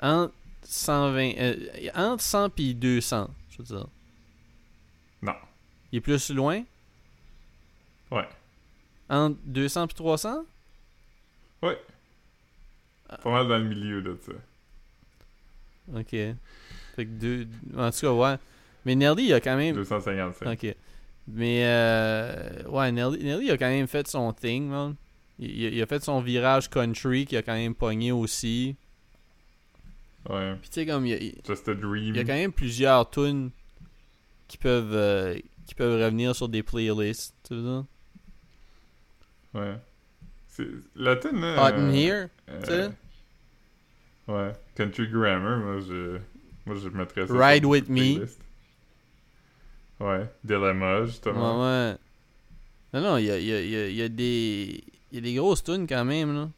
[0.00, 0.32] entre
[0.64, 1.32] 120.
[1.38, 1.56] euh,
[1.94, 3.30] entre 100 et 200.
[3.50, 3.86] Je veux dire.
[5.22, 5.34] Non.
[5.92, 6.62] Il est plus loin?
[8.10, 8.28] Ouais.
[9.08, 10.44] Entre 200 et 300
[11.62, 11.78] Ouais.
[13.22, 14.32] Pas mal dans le milieu de ça.
[15.98, 16.10] Ok.
[16.10, 16.36] Fait
[16.98, 17.46] que deux.
[17.76, 18.36] En tout cas, ouais.
[18.84, 19.74] Mais Nelly, il a quand même.
[19.76, 20.46] 255.
[20.52, 20.74] Ok.
[21.28, 24.94] Mais, euh, ouais, Nelly, Nelly a quand même fait son thing, man.
[25.38, 28.76] Il, il- a fait son virage country qui a quand même pogné aussi.
[30.28, 30.54] Ouais.
[30.60, 32.14] Puis, tu sais, comme, il, Just a dream.
[32.14, 33.50] il y a quand même plusieurs tunes
[34.48, 37.82] qui peuvent, euh, qui peuvent revenir sur des playlists, tu veux
[39.54, 39.76] Ouais.
[40.48, 40.66] C'est...
[40.96, 41.58] La tune, dire.
[41.58, 42.90] Hot in euh, Here, euh, tu sais?
[44.28, 44.52] Ouais.
[44.76, 46.18] Country Grammar, moi, je...
[46.66, 47.94] Moi, je mettrais ça Ride With Me.
[48.14, 48.40] playlist.
[50.00, 50.26] Ouais.
[50.42, 51.60] Dilemma, justement.
[51.62, 51.96] Ouais, ouais.
[52.94, 54.84] Non, non, il y a, y a- y a- il y a des...
[55.14, 56.50] Il y a des grosses tunes quand même, là.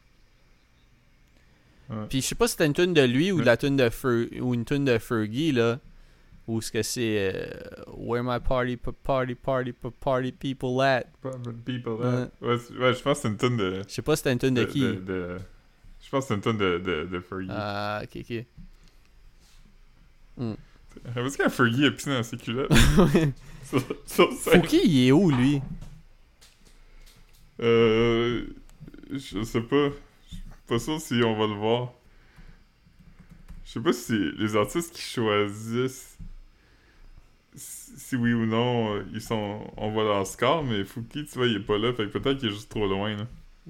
[1.91, 2.05] Ouais.
[2.09, 3.87] Puis je sais pas si c'était une tune de lui ou de la tune de
[3.89, 5.79] Fer ou une tune de Fergie là
[6.47, 7.49] ou ce que c'est euh,
[7.95, 11.03] Where my party party party party people at?
[11.65, 12.29] People, là.
[12.41, 12.57] Ouais,
[12.93, 13.83] je pense que c'est une tune de...
[13.87, 14.81] Je sais pas si c'était une tune de, qui.
[14.81, 15.37] de- de-
[16.03, 17.47] Je pense que c'est une tune de, de, Fergie.
[17.51, 18.45] Ah, ok ok.
[21.15, 22.71] Est-ce qu'un Fergie a pissé dans ses culottes?
[23.63, 24.61] sur, sur scène?
[24.63, 25.61] Fouki il est où lui?
[27.59, 28.45] Euh,
[29.11, 29.89] je sais pas.
[30.29, 31.93] Je suis pas sûr si on va le voir.
[33.65, 36.17] Je sais pas si les artistes qui choisissent
[37.57, 41.47] si oui ou non euh, ils sont on voit leur score, mais Fouki, tu vois,
[41.47, 43.27] il est pas là, fait que peut-être qu'il est juste trop loin là.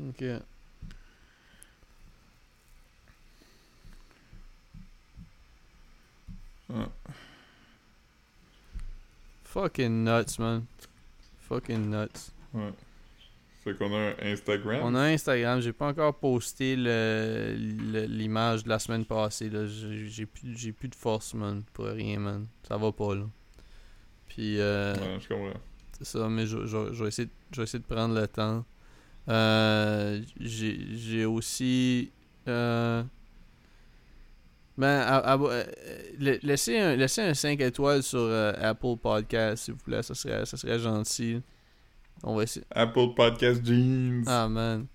[0.10, 0.24] Ok.
[6.74, 6.90] Ah.
[9.46, 10.66] Fucking nuts, man.
[11.48, 12.32] Fucking nuts.
[12.54, 12.74] Ouais.
[13.68, 14.80] Fait qu'on a un Instagram.
[14.84, 19.52] On a Instagram, j'ai pas encore posté l'image de la semaine passée.
[20.08, 22.48] J'ai plus, de force, man, pour rien, man.
[22.68, 23.24] Ça va pas, là.
[24.30, 25.60] Puis, euh, Ouais, je comprends.
[25.98, 28.28] c'est ça, mais je, je- je vais essayer, de- je vais essayer de prendre le
[28.28, 28.64] temps.
[29.30, 32.12] Euh, j'ai aussi.
[32.48, 33.04] Euh,
[34.78, 35.64] ben, à- à- euh,
[36.20, 40.04] la- laissez, un, laissez un 5 étoiles sur Apple Podcast, s'il vous plaît.
[40.04, 41.42] Ça serait, ça serait gentil.
[42.24, 42.66] On va essayer.
[42.72, 44.24] Apple Podcast Jeans.
[44.28, 44.88] Ah, man.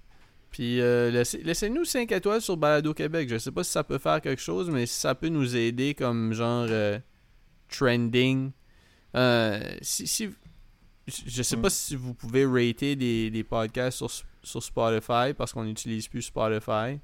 [0.51, 3.29] Puis, euh, laissez- laissez-nous 5 étoiles sur Balado Québec.
[3.29, 5.95] Je sais pas si ça peut faire quelque chose, mais si ça peut nous aider
[5.95, 6.99] comme genre euh,
[7.69, 8.51] trending.
[9.17, 10.31] Euh, si, si,
[11.07, 14.11] je- sais pas si vous pouvez rater des, des podcasts sur,
[14.43, 16.99] sur Spotify parce qu'on n'utilise plus Spotify.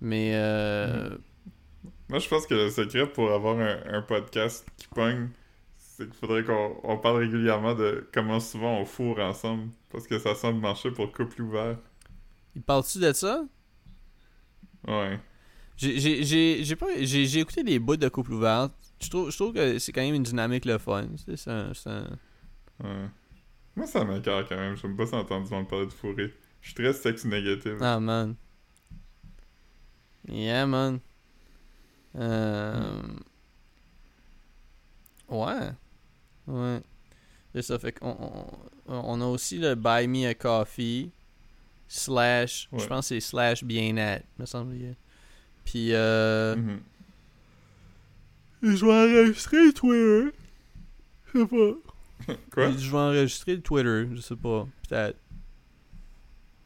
[0.00, 1.10] Mais, euh,
[2.08, 5.28] Moi, je pense que le secret pour avoir un, un podcast qui pogne,
[6.00, 9.68] c'est qu'il faudrait qu'on on parle régulièrement de comment souvent on fourre ensemble.
[9.90, 11.76] Parce que ça semble marcher pour couple ouvert.
[12.56, 13.44] il parle-tu de ça?
[14.88, 15.20] Ouais.
[15.76, 18.70] J'ai- pas écouté des bouts de couple ouvert.
[19.02, 21.06] Je trouve, je trouve que c'est quand même une dynamique le fun.
[21.36, 22.18] C'est un- un-
[22.82, 23.08] Ouais.
[23.76, 24.76] Moi, ça m'écœure quand même.
[24.76, 26.34] J'aime pas s'entendre du monde parler de fourrer.
[26.60, 27.72] Je suis très sexe négatif.
[27.80, 28.36] Ah, man.
[30.28, 31.00] Yeah, man.
[32.16, 33.02] Euh...
[35.28, 35.70] Ouais.
[36.50, 36.80] Ouais.
[37.54, 38.16] C'est ça, fait qu'on
[38.86, 41.10] on, on a aussi le Buy Me a Coffee
[41.88, 44.76] slash, je pense que c'est slash bien-être, me semble.
[45.64, 46.54] Puis, euh...
[46.56, 46.80] Mhm.
[48.62, 50.36] Je vais enregistrer le Twitter.
[51.34, 52.34] Je sais pas.
[52.52, 52.70] Quoi?
[52.72, 54.68] Je vais enregistrer le Twitter, je sais pas.
[54.88, 55.16] Peut-être.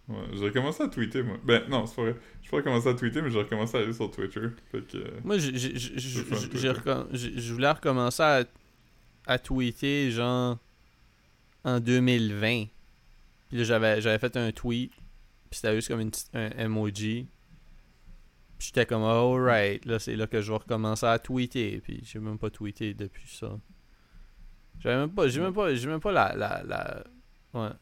[0.09, 1.39] Ouais, j'ai commencé à tweeter, moi.
[1.45, 2.17] Ben, non, c'est pas vrai.
[2.43, 4.41] Je pourrais commencer à tweeter, mais j'ai recommencé à aller sur Twitter.
[4.71, 4.99] Fait que...
[5.25, 6.69] Moi, j'ai- j'ai- j'ai- j'ai- fun, j'ai Twitter.
[6.73, 8.45] recom- j'ai- je voulais recommencer à,
[9.27, 10.59] à tweeter, genre,
[11.65, 12.67] en 2020.
[13.49, 14.93] Puis là, j'avais, j'avais fait un tweet,
[15.51, 17.27] puis c'était juste comme une un emoji.
[18.59, 21.81] Puis j'étais comme, alright, là, c'est là que je vais recommencer à tweeter.
[21.81, 23.59] Puis j'ai même pas tweeté depuis ça.
[24.81, 27.05] J'avais même pas, j'ai même pas, j'ai même pas la, la, la,
[27.55, 27.75] ouais,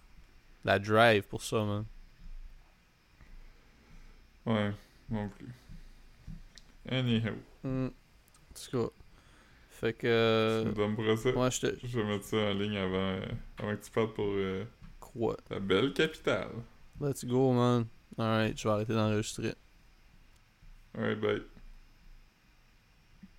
[0.64, 1.85] la drive pour ça, man.
[4.44, 4.73] Ouais,
[5.09, 5.55] non plus.
[6.89, 7.35] Anyhow.
[7.64, 7.90] En
[8.55, 9.02] tout cas.
[9.82, 10.62] Fait que.
[10.62, 11.30] tu me donnes ça?
[11.30, 13.26] Ouais, je te Je vais mettre ça en ligne avant, euh,
[13.59, 14.64] avant que tu partes pour euh,
[15.00, 15.36] crois.
[15.48, 16.50] ta belle capitale.
[17.00, 17.86] Let's go, man.
[18.16, 19.54] Alright, je vais arrêter d'enregistrer.
[20.96, 21.42] Alright, bye.